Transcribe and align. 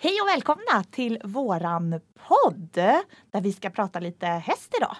Hej 0.00 0.20
och 0.22 0.28
välkomna 0.28 0.84
till 0.90 1.18
våran 1.24 2.00
podd 2.28 2.72
där 3.30 3.40
vi 3.40 3.52
ska 3.52 3.70
prata 3.70 4.00
lite 4.00 4.26
häst 4.26 4.74
idag. 4.78 4.96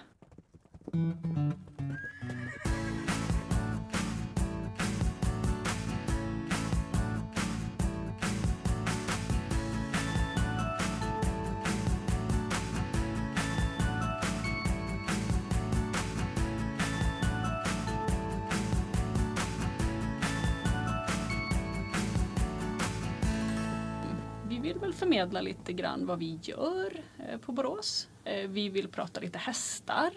Förmedla 25.09 25.41
lite 25.41 25.73
grann 25.73 26.05
vad 26.05 26.19
vi 26.19 26.39
gör 26.41 27.03
eh, 27.19 27.39
på 27.39 27.51
Borås. 27.51 28.09
Eh, 28.23 28.49
Vi 28.49 28.69
vill 28.69 28.87
prata 28.87 29.21
lite 29.21 29.37
hästar. 29.37 30.11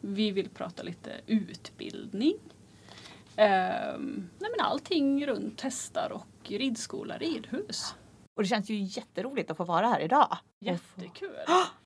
Vi 0.00 0.30
vill 0.30 0.48
prata 0.48 0.82
lite 0.82 1.20
utbildning. 1.26 2.36
Ehm, 3.36 4.30
Nej 4.38 4.50
men 4.56 4.66
allting 4.66 5.26
runt 5.26 5.60
hästar 5.60 6.12
och 6.12 6.50
ridskola, 6.50 7.18
ridhus. 7.18 7.94
Och 8.36 8.42
det 8.42 8.48
känns 8.48 8.70
ju 8.70 8.76
jätteroligt 8.76 9.50
att 9.50 9.56
få 9.56 9.64
vara 9.64 9.86
här 9.86 10.00
idag. 10.00 10.38
Jättekul! 10.64 11.36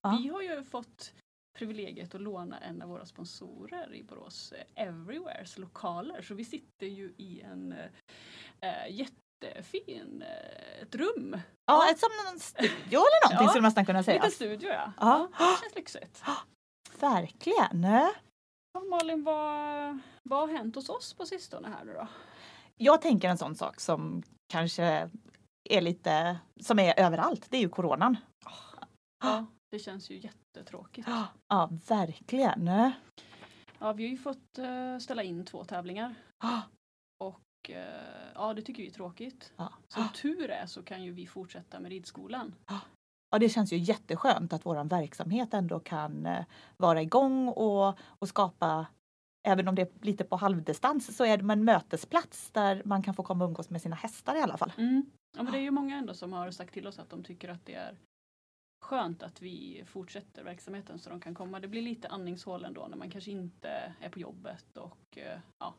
Vi 0.23 0.29
har 0.29 0.43
ju 0.43 0.63
fått 0.65 1.13
privilegiet 1.59 2.15
att 2.15 2.21
låna 2.21 2.59
en 2.59 2.83
av 2.83 2.89
våra 2.89 3.07
sponsorer 3.07 3.95
i 3.95 4.03
Borås, 4.03 4.53
eh, 4.53 4.87
Everywheres 4.87 5.59
lokaler. 5.59 6.23
Så 6.23 6.35
vi 6.35 6.45
sitter 6.45 6.87
ju 6.87 7.13
i 7.17 7.41
en 7.41 7.75
eh, 8.61 8.97
jättefin 9.45 10.23
eh, 10.23 10.83
ett 10.83 10.95
rum. 10.95 11.41
Ja, 11.67 11.91
ett 11.91 11.99
som 11.99 12.09
någon 12.27 12.41
studio 12.41 12.99
eller 12.99 13.25
någonting 13.29 13.45
Ja, 13.47 13.49
skulle 13.49 13.63
man 13.63 13.69
nästan 13.69 13.87
kunna 13.87 13.99
En 13.99 14.05
säga. 14.05 14.15
liten 14.15 14.31
studio 14.31 14.69
ja. 14.69 14.93
Ja. 15.01 15.29
Det 15.39 15.61
känns 15.63 15.75
lyxigt. 15.77 16.23
Verkligen. 17.01 17.83
Ja, 18.73 18.81
Malin, 18.91 19.25
vad, 19.25 19.99
vad 20.23 20.41
har 20.41 20.57
hänt 20.57 20.75
hos 20.75 20.89
oss 20.89 21.15
på 21.15 21.27
sistone 21.27 21.69
här 21.69 21.85
nu 21.85 21.93
då? 21.93 22.09
Jag 22.77 23.03
tänker 23.03 23.29
en 23.29 23.39
sån 23.39 23.55
sak 23.55 23.81
som 23.81 24.23
kanske 24.53 25.11
är 25.71 25.81
lite, 25.81 26.39
som 26.61 26.79
är 26.79 27.01
överallt, 27.01 27.47
det 27.51 27.57
är 27.57 27.61
ju 27.61 27.69
coronan. 27.69 28.17
Ja, 29.23 29.47
det 29.71 29.79
känns 29.79 30.11
ju 30.11 30.19
jättetråkigt. 30.19 31.09
Ja, 31.49 31.71
verkligen. 31.89 32.67
Ja, 33.79 33.93
vi 33.93 34.05
har 34.05 34.11
ju 34.11 34.17
fått 34.19 34.59
eh, 34.59 34.99
ställa 35.01 35.23
in 35.23 35.45
två 35.45 35.65
tävlingar 35.65 36.15
och 37.61 37.71
eh, 37.71 38.33
ja, 38.35 38.55
det 38.55 38.63
tycker 38.63 38.83
vi 38.83 38.89
är 38.89 38.93
tråkigt. 38.93 39.53
Ja. 39.57 39.73
Som 39.89 40.09
tur 40.09 40.51
är 40.51 40.67
så 40.67 40.83
kan 40.83 41.05
ju 41.05 41.13
vi 41.13 41.27
fortsätta 41.27 41.81
med 41.81 41.91
ridskolan. 41.91 42.55
Ja, 43.31 43.39
det 43.39 43.49
känns 43.49 43.73
ju 43.73 43.77
jätteskönt 43.77 44.53
att 44.53 44.67
våran 44.67 44.89
verksamhet 44.89 45.55
ändå 45.55 45.81
kan 45.81 46.27
eh, 46.27 46.45
vara 46.77 47.03
igång 47.03 47.49
och, 47.49 47.99
och 48.01 48.29
skapa, 48.29 48.87
även 49.43 49.69
om 49.69 49.75
det 49.75 49.83
är 49.83 50.07
lite 50.07 50.25
på 50.25 50.37
halvdistans, 50.37 51.17
så 51.17 51.25
är 51.25 51.39
det 51.39 51.53
en 51.53 51.65
mötesplats 51.65 52.51
där 52.51 52.83
man 52.85 53.03
kan 53.03 53.15
få 53.15 53.23
komma 53.23 53.45
och 53.45 53.49
umgås 53.49 53.71
med 53.71 53.83
sina 53.83 53.97
hästar 53.97 54.37
i 54.37 54.41
alla 54.41 54.57
fall. 54.57 54.73
Mm. 54.77 55.11
Ja, 55.37 55.43
men 55.43 55.53
det 55.53 55.59
är 55.59 55.63
ju 55.63 55.71
många 55.71 55.97
ändå 55.97 56.15
som 56.15 56.33
har 56.33 56.51
sagt 56.51 56.75
till 56.75 56.87
oss 56.87 56.99
att 56.99 57.11
de 57.11 57.23
tycker 57.23 57.49
att 57.49 57.67
det 57.67 57.75
är 57.75 57.99
skönt 58.83 59.23
att 59.23 59.43
vi 59.43 59.85
fortsätter 59.87 60.45
verksamheten 60.45 60.99
så 60.99 61.11
de 61.11 61.21
kan 61.21 61.35
komma. 61.35 61.61
Det 61.61 61.69
blir 61.69 61.83
lite 61.83 62.09
andningshål 62.09 62.65
ändå 62.65 62.87
när 62.91 62.97
man 62.97 63.11
kanske 63.11 63.31
inte 63.31 63.95
är 64.01 64.09
på 64.09 64.19
jobbet 64.19 64.77
och 64.77 65.19
eh, 65.19 65.39
ja. 65.59 65.75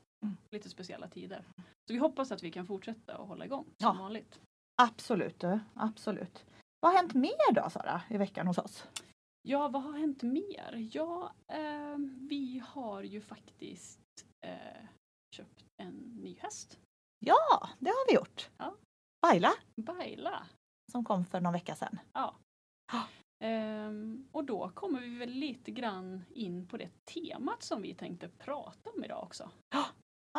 Lite 0.52 0.70
speciella 0.70 1.08
tider. 1.08 1.46
Så 1.58 1.94
vi 1.94 1.98
hoppas 1.98 2.32
att 2.32 2.44
vi 2.44 2.52
kan 2.52 2.66
fortsätta 2.68 3.18
och 3.18 3.28
hålla 3.28 3.46
igång 3.46 3.64
som 3.66 3.74
Ja. 3.78 3.94
vanligt. 4.04 4.40
Absolut, 4.82 5.44
absolut. 5.74 6.46
Vad 6.80 6.92
har 6.92 6.98
hänt 7.00 7.14
mer 7.14 7.54
då 7.54 7.70
Sara 7.70 8.02
i 8.10 8.18
veckan 8.18 8.48
hos 8.48 8.58
oss? 8.58 8.88
Ja, 9.48 9.68
vad 9.68 9.84
har 9.84 9.94
hänt 9.94 10.24
mer? 10.24 10.90
Ja, 10.92 11.32
eh, 11.48 11.96
vi 12.30 12.64
har 12.68 13.02
ju 13.04 13.22
faktiskt 13.22 14.00
eh, 14.46 14.86
köpt 15.36 15.66
en 15.78 15.94
ny 15.96 16.36
häst. 16.40 16.80
Ja, 17.20 17.70
det 17.80 17.90
har 17.90 18.08
vi 18.12 18.16
gjort. 18.16 18.50
Ja. 18.58 18.76
Baila 19.22 19.52
Baila. 19.76 20.44
som 20.92 21.06
kom 21.06 21.26
för 21.26 21.40
någon 21.42 21.54
vecka 21.54 21.76
sedan. 21.76 22.00
Ja. 22.14 22.36
Ja. 22.92 23.04
Ehm, 23.48 24.28
och 24.31 24.44
då 24.46 24.70
kommer 24.70 25.00
vi 25.02 25.18
väl 25.18 25.30
lite 25.30 25.72
grann 25.72 26.24
in 26.30 26.68
på 26.68 26.78
det 26.78 26.90
temat 27.06 27.64
som 27.64 27.81
vi 27.81 27.94
tänkte 27.94 28.30
prata 28.30 28.90
om 28.90 29.04
idag 29.04 29.24
också. 29.24 29.50
Ja, 29.70 29.86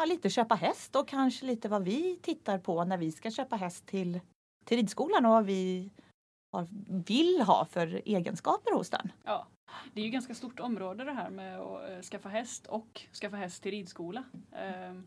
lite 0.06 0.30
köpa 0.30 0.54
häst 0.54 0.97
och 0.97 1.08
kanske 1.08 1.47
lite 1.47 1.69
vad 1.69 1.84
vi 1.84 2.19
tittar 2.22 2.58
på 2.58 2.84
när 2.84 2.97
vi 2.97 3.12
ska 3.12 3.30
köpa 3.30 3.56
häst 3.56 3.86
till, 3.86 4.20
till 4.64 4.76
ridskolan 4.76 5.26
och 5.26 5.32
vad 5.32 5.44
vi 5.44 5.91
har, 6.53 6.66
vill 7.06 7.42
ha 7.42 7.64
för 7.64 8.03
egenskaper 8.04 8.75
hos 8.75 8.91
den. 8.91 9.12
Ja. 9.25 9.47
Det 9.94 10.00
är 10.00 10.04
ju 10.04 10.10
ganska 10.10 10.34
stort 10.34 10.60
område 10.60 11.04
det 11.04 11.12
här 11.12 11.30
med 11.30 11.60
att 11.60 11.91
eh, 11.91 12.00
skaffa 12.00 12.28
häst 12.28 12.66
och 12.66 13.03
skaffa 13.20 13.36
häst 13.36 13.62
till 13.62 13.70
ridskola. 13.70 14.25
Ehm, 14.53 15.06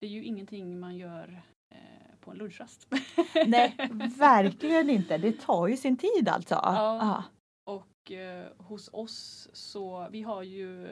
det 0.00 0.06
är 0.06 0.10
ju 0.10 0.24
ingenting 0.24 0.80
man 0.80 0.96
gör 0.96 1.42
eh, 1.74 2.18
på 2.20 2.30
en 2.30 2.36
lunchrast. 2.36 2.88
Nej, 3.46 3.76
verkligen 4.18 4.90
inte. 4.90 5.18
Det 5.18 5.40
tar 5.40 5.68
ju 5.68 5.76
sin 5.76 5.96
tid 5.96 6.28
alltså. 6.28 6.54
Ja. 6.54 7.24
Och 7.64 8.12
eh, 8.12 8.46
hos 8.56 8.90
oss 8.92 9.48
så, 9.52 10.08
vi 10.10 10.22
har 10.22 10.42
ju, 10.42 10.88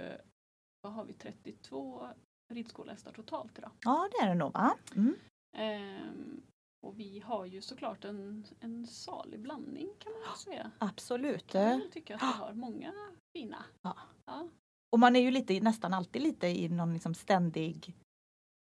vad 0.82 0.92
har 0.92 1.04
vi, 1.04 1.12
32 1.12 2.08
ridskolehästar 2.48 3.12
totalt 3.12 3.58
idag. 3.58 3.70
ja 3.84 4.08
det 4.12 4.24
är 4.24 4.28
det 4.28 4.34
nog 4.34 4.52
va? 4.52 4.76
Mm. 4.96 5.16
Ehm, 5.56 6.42
och 6.86 6.98
vi 6.98 7.20
har 7.20 7.46
ju 7.46 7.62
såklart 7.62 8.04
en, 8.04 8.44
en 8.60 8.86
salig 8.86 9.40
blandning 9.40 9.88
kan 9.98 10.12
man 10.12 10.36
säga. 10.36 10.70
Absolut. 10.78 11.46
Kan 11.46 11.62
väl 11.62 11.90
tycka 11.90 12.14
att 12.16 12.22
vi 12.22 12.26
har 12.26 12.52
många 12.52 12.94
fina. 13.36 13.64
Ja. 13.82 13.96
Ja. 14.26 14.48
Och 14.92 14.98
man 14.98 15.16
är 15.16 15.20
ju 15.20 15.30
lite, 15.30 15.60
nästan 15.60 15.94
alltid 15.94 16.22
lite 16.22 16.46
i 16.46 16.68
någon 16.68 16.92
liksom 16.92 17.14
ständig 17.14 17.94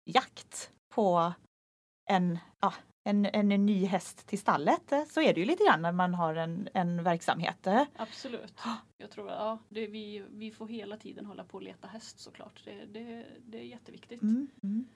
jakt 0.09 0.71
på 0.95 1.33
en, 2.09 2.39
ja, 2.59 2.73
en, 3.03 3.25
en, 3.25 3.65
ny 3.65 3.85
häst 3.85 4.27
till 4.27 4.39
stallet. 4.39 4.93
Så 5.07 5.21
är 5.21 5.33
det 5.33 5.39
ju 5.39 5.45
lite 5.45 5.63
grann 5.63 5.81
när 5.81 5.91
man 5.91 6.13
har 6.13 6.35
en, 6.35 6.69
en 6.73 7.03
verksamhet. 7.03 7.67
Absolut. 7.95 8.61
Jag 8.97 9.11
tror 9.11 9.29
att 9.29 9.39
ja, 9.39 9.57
det, 9.69 9.87
vi, 9.87 10.23
vi 10.29 10.51
får 10.51 10.67
hela 10.67 10.97
tiden 10.97 11.25
hålla 11.25 11.43
på 11.43 11.57
och 11.57 11.63
leta 11.63 11.87
häst 11.87 12.19
såklart. 12.19 12.61
Det, 12.65 12.85
det, 12.85 13.25
det 13.45 13.57
är 13.57 13.63
jätteviktigt. 13.63 14.21
Mm, 14.21 14.47
mm. 14.63 14.87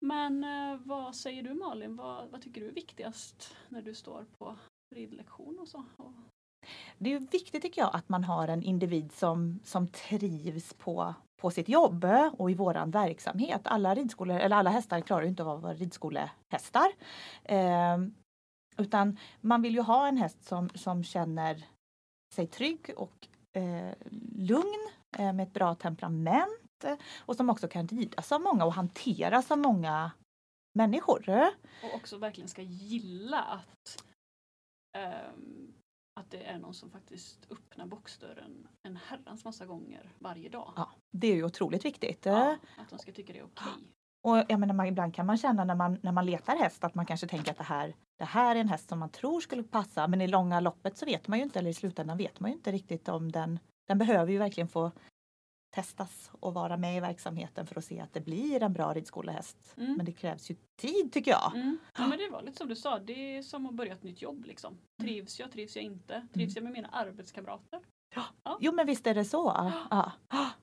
Men 0.00 0.44
eh, 0.44 0.80
vad 0.84 1.16
säger 1.16 1.42
du 1.42 1.54
Malin? 1.54 1.96
Vad, 1.96 2.30
vad 2.30 2.42
tycker 2.42 2.60
du 2.60 2.68
är 2.68 2.72
viktigast 2.72 3.56
när 3.68 3.82
du 3.82 3.94
står 3.94 4.26
på 4.38 4.56
ridlektion 4.94 5.58
och 5.58 5.68
så? 5.68 5.84
Det 6.98 7.12
är 7.12 7.20
viktigt 7.20 7.62
tycker 7.62 7.82
jag 7.82 7.94
att 7.94 8.08
man 8.08 8.24
har 8.24 8.48
en 8.48 8.62
individ 8.62 9.12
som, 9.12 9.60
som 9.64 9.88
trivs 9.88 10.74
på, 10.74 11.14
på 11.40 11.50
sitt 11.50 11.68
jobb 11.68 12.06
och 12.32 12.50
i 12.50 12.54
våran 12.54 12.90
verksamhet. 12.90 13.60
Alla, 13.64 13.94
ridskolor, 13.94 14.36
eller 14.36 14.56
alla 14.56 14.70
hästar 14.70 15.00
klarar 15.00 15.22
ju 15.22 15.28
inte 15.28 15.42
att 15.42 15.62
vara 15.62 15.74
ridskolehästar. 15.74 16.88
Eh, 17.44 17.98
utan 18.78 19.18
man 19.40 19.62
vill 19.62 19.74
ju 19.74 19.80
ha 19.80 20.08
en 20.08 20.16
häst 20.16 20.44
som, 20.44 20.68
som 20.68 21.04
känner 21.04 21.64
sig 22.34 22.46
trygg 22.46 22.90
och 22.96 23.28
eh, 23.56 23.92
lugn 24.36 24.88
eh, 25.18 25.32
med 25.32 25.46
ett 25.46 25.54
bra 25.54 25.74
temperament 25.74 26.84
och 27.18 27.36
som 27.36 27.50
också 27.50 27.68
kan 27.68 27.88
ridas 27.88 28.32
av 28.32 28.40
många 28.40 28.64
och 28.64 28.72
hanteras 28.72 29.50
av 29.50 29.58
många 29.58 30.10
människor. 30.72 31.30
och 31.82 31.94
också 31.94 32.18
verkligen 32.18 32.48
ska 32.48 32.62
gilla 32.62 33.42
att, 33.42 34.04
ehm, 34.98 35.72
att 36.18 36.30
det 36.30 36.44
är 36.44 36.58
någon 36.58 36.74
som 36.74 36.90
faktiskt 36.90 37.46
öppnar 37.50 37.86
boxdörren 37.86 38.68
en 38.82 38.96
herrans 38.96 39.44
massa 39.44 39.66
gånger 39.66 40.12
varje 40.18 40.48
dag. 40.48 40.72
Ja, 40.76 40.90
det 41.10 41.26
är 41.26 41.34
ju 41.34 41.44
otroligt 41.44 41.84
viktigt. 41.84 42.26
Ja, 42.26 42.56
att 42.76 42.90
de 42.90 42.98
ska 42.98 43.12
tycka 43.12 43.32
det 43.32 43.38
är 43.38 43.44
okej. 43.44 43.92
Och 44.22 44.44
jag 44.48 44.60
menar, 44.60 44.74
man, 44.74 44.86
ibland 44.86 45.14
kan 45.14 45.26
man 45.26 45.38
känna 45.38 45.64
när 45.64 45.74
man, 45.74 45.98
när 46.02 46.12
man 46.12 46.26
letar 46.26 46.56
häst 46.56 46.84
att 46.84 46.94
man 46.94 47.06
kanske 47.06 47.26
tänker 47.26 47.50
att 47.50 47.58
det 47.58 47.64
här, 47.64 47.94
det 48.16 48.24
här 48.24 48.56
är 48.56 48.60
en 48.60 48.68
häst 48.68 48.88
som 48.88 48.98
man 48.98 49.10
tror 49.10 49.40
skulle 49.40 49.62
passa 49.62 50.08
men 50.08 50.20
i 50.20 50.26
långa 50.26 50.60
loppet 50.60 50.96
så 50.96 51.06
vet 51.06 51.28
man 51.28 51.38
ju 51.38 51.44
inte, 51.44 51.58
eller 51.58 51.70
i 51.70 51.74
slutändan 51.74 52.18
vet 52.18 52.40
man 52.40 52.50
ju 52.50 52.56
inte 52.56 52.72
riktigt 52.72 53.08
om 53.08 53.32
den, 53.32 53.58
den 53.86 53.98
behöver 53.98 54.32
ju 54.32 54.38
verkligen 54.38 54.68
få 54.68 54.90
testas 55.78 56.30
och 56.40 56.54
vara 56.54 56.76
med 56.76 56.96
i 56.96 57.00
verksamheten 57.00 57.66
för 57.66 57.78
att 57.78 57.84
se 57.84 58.00
att 58.00 58.12
det 58.12 58.20
blir 58.20 58.62
en 58.62 58.72
bra 58.72 58.94
ridskolehäst. 58.94 59.74
Mm. 59.76 59.94
Men 59.96 60.06
det 60.06 60.12
krävs 60.12 60.50
ju 60.50 60.56
tid 60.76 61.12
tycker 61.12 61.30
jag. 61.30 61.54
Mm. 61.54 61.78
Ja, 61.98 62.06
men 62.06 62.18
det 62.18 62.28
var 62.30 62.42
lite 62.42 62.58
som 62.58 62.68
du 62.68 62.76
sa, 62.76 62.98
det 62.98 63.36
är 63.36 63.42
som 63.42 63.66
att 63.66 63.74
börja 63.74 63.92
ett 63.92 64.02
nytt 64.02 64.22
jobb. 64.22 64.44
Liksom. 64.44 64.78
Trivs 65.02 65.40
jag, 65.40 65.52
trivs 65.52 65.76
jag 65.76 65.84
inte? 65.84 66.26
Trivs 66.34 66.54
jag 66.56 66.62
med 66.64 66.72
mina 66.72 66.88
arbetskamrater? 66.88 67.80
Jo 68.60 68.72
men 68.72 68.86
visst 68.86 69.06
är 69.06 69.14
det 69.14 69.24
så. 69.24 69.72
Ja. 69.90 70.12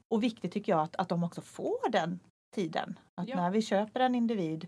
Och 0.07 0.23
viktigt 0.23 0.51
tycker 0.51 0.71
jag 0.71 0.81
att, 0.81 0.95
att 0.95 1.09
de 1.09 1.23
också 1.23 1.41
får 1.41 1.89
den 1.89 2.19
tiden. 2.55 2.99
Att 3.15 3.27
Ja. 3.29 3.35
när 3.35 3.51
vi 3.51 3.61
köper 3.61 3.99
en 3.99 4.15
individ 4.15 4.67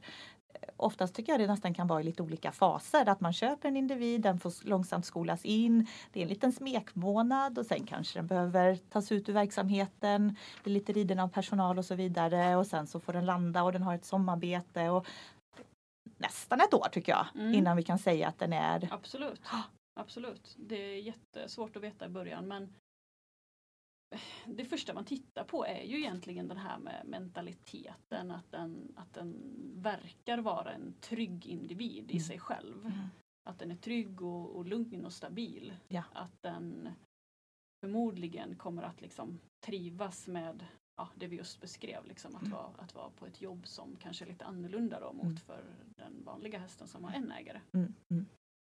Oftast 0.78 1.16
tycker 1.16 1.32
jag 1.34 1.40
det 1.40 1.48
nästan 1.48 1.74
kan 1.74 1.88
vara 1.88 2.02
i 2.02 2.04
lite 2.04 2.24
olika 2.24 2.52
faser. 2.52 3.10
Att 3.10 3.20
man 3.22 3.34
köper 3.34 3.68
en 3.68 3.78
individ, 3.78 4.22
den 4.22 4.40
får 4.40 4.68
långsamt 4.68 5.06
skolas 5.06 5.46
in. 5.46 5.88
Det 6.14 6.20
är 6.20 6.24
en 6.24 6.30
liten 6.30 6.52
smekmånad 6.52 7.58
och 7.58 7.66
sen 7.66 7.86
kanske 7.86 8.20
den 8.20 8.28
behöver 8.28 8.76
tas 8.76 9.12
ut 9.12 9.30
ur 9.30 9.34
verksamheten. 9.34 10.36
Är 10.64 10.70
lite 10.70 10.94
riden 10.94 11.20
av 11.20 11.28
personal 11.28 11.78
och 11.78 11.86
så 11.86 11.96
vidare 11.96 12.56
och 12.56 12.68
sen 12.68 12.88
så 12.88 13.00
får 13.00 13.14
den 13.14 13.26
landa 13.26 13.64
och 13.64 13.72
den 13.74 13.84
har 13.84 13.96
ett 13.96 14.06
sommarbete. 14.06 14.90
Och 14.90 15.08
nästan 16.18 16.62
ett 16.62 16.74
år 16.74 16.88
tycker 16.92 17.12
jag 17.12 17.28
Mm. 17.36 17.54
innan 17.54 17.78
vi 17.78 17.84
kan 17.84 18.00
säga 18.00 18.28
att 18.28 18.40
den 18.40 18.54
är 18.54 18.90
Absolut. 18.92 19.42
Absolut. 20.00 20.56
Det 20.58 20.76
är 20.76 21.02
jättesvårt 21.02 21.76
att 21.76 21.84
veta 21.84 22.06
i 22.06 22.10
början 22.10 22.48
men 22.48 22.74
det 24.46 24.66
första 24.66 24.94
man 24.94 25.06
tittar 25.06 25.44
på 25.44 25.66
är 25.66 25.84
ju 25.84 25.98
egentligen 25.98 26.48
den 26.48 26.58
här 26.58 26.78
med 26.80 27.04
mentaliteten, 27.06 28.32
att 28.32 28.52
den, 28.52 28.94
att 28.96 29.14
den 29.14 29.36
verkar 29.76 30.38
vara 30.38 30.72
en 30.74 30.94
trygg 31.02 31.46
individ 31.46 32.12
i 32.12 32.14
Mm. 32.14 32.24
sig 32.24 32.40
själv. 32.40 32.86
Mm. 32.86 32.98
Att 33.50 33.60
den 33.60 33.72
är 33.72 33.76
trygg 33.76 34.22
och, 34.22 34.56
och 34.56 34.66
lugn 34.66 35.06
och 35.06 35.14
stabil. 35.14 35.74
Ja. 35.88 36.04
Att 36.14 36.42
den 36.42 36.90
förmodligen 37.86 38.56
kommer 38.56 38.84
att 38.84 39.02
liksom 39.02 39.40
trivas 39.66 40.28
med 40.28 40.66
ja, 40.98 41.10
det 41.16 41.28
vi 41.28 41.36
just 41.36 41.62
beskrev, 41.62 42.06
liksom, 42.06 42.36
att, 42.36 42.42
Mm. 42.42 42.54
vara, 42.54 42.72
att 42.78 42.96
vara 42.96 43.10
på 43.10 43.26
ett 43.26 43.42
jobb 43.42 43.68
som 43.68 43.96
kanske 43.96 44.26
är 44.26 44.30
lite 44.30 44.46
annorlunda 44.46 45.00
då, 45.00 45.14
mot 45.14 45.24
Mm. 45.26 45.38
för 45.38 45.64
den 45.98 46.24
vanliga 46.24 46.60
hästen 46.60 46.88
som 46.88 47.04
har 47.04 47.12
en 47.12 47.32
ägare. 47.32 47.62
Mm. 47.74 47.94
Mm. 48.12 48.26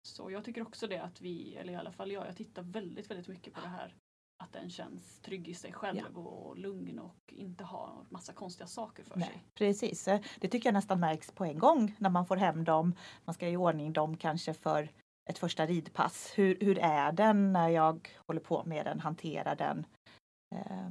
Så 0.08 0.30
jag 0.30 0.44
tycker 0.44 0.62
också 0.62 0.86
det 0.86 1.02
att 1.02 1.20
vi, 1.20 1.54
eller 1.56 1.72
i 1.72 1.76
alla 1.76 1.92
fall 1.92 2.12
jag, 2.12 2.26
jag 2.26 2.36
tittar 2.36 2.62
väldigt, 2.62 3.10
väldigt 3.10 3.28
mycket 3.28 3.54
på 3.54 3.60
det 3.60 3.68
här 3.68 3.94
att 4.40 4.52
den 4.52 4.70
känns 4.70 5.18
trygg 5.18 5.48
i 5.48 5.54
sig 5.54 5.72
själv 5.72 6.18
och 6.18 6.58
lugn 6.58 6.98
och 6.98 7.16
inte 7.32 7.64
har 7.64 8.04
massa 8.08 8.32
konstiga 8.32 8.66
saker 8.66 9.04
för 9.04 9.10
sig. 9.10 9.20
Nej, 9.20 9.42
precis. 9.54 10.08
Eh, 10.08 10.20
Det 10.40 10.48
tycker 10.48 10.68
jag 10.68 10.74
nästan 10.74 11.00
märks 11.00 11.32
på 11.32 11.44
en 11.44 11.58
gång 11.58 11.94
när 11.98 12.10
man 12.10 12.26
får 12.26 12.36
hem 12.36 12.64
dem. 12.64 12.94
Man 13.24 13.34
ska 13.34 13.48
i 13.48 13.56
ordning 13.56 13.92
dem 13.92 14.16
kanske 14.16 14.54
för 14.54 14.88
ett 15.30 15.38
första 15.38 15.66
ridpass. 15.66 16.32
Hur, 16.36 16.58
hur 16.60 16.78
är 16.78 17.12
den 17.12 17.52
när 17.52 17.68
jag 17.68 18.08
håller 18.26 18.40
på 18.40 18.64
med 18.64 18.86
den, 18.86 19.00
hanterar 19.00 19.56
den, 19.56 19.86
eh, 20.54 20.90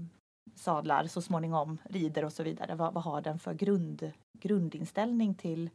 sadlar 0.56 1.07
så 1.07 1.22
småningom, 1.22 1.78
rider 1.90 2.25
och 2.25 2.34
så 2.34 2.44
vidare. 2.44 2.75
Vad, 2.75 2.94
vad 2.94 3.04
har 3.04 3.22
den 3.22 3.40
för 3.40 3.54
grund, 3.54 4.12
grundinställning 4.40 5.36
till 5.36 5.69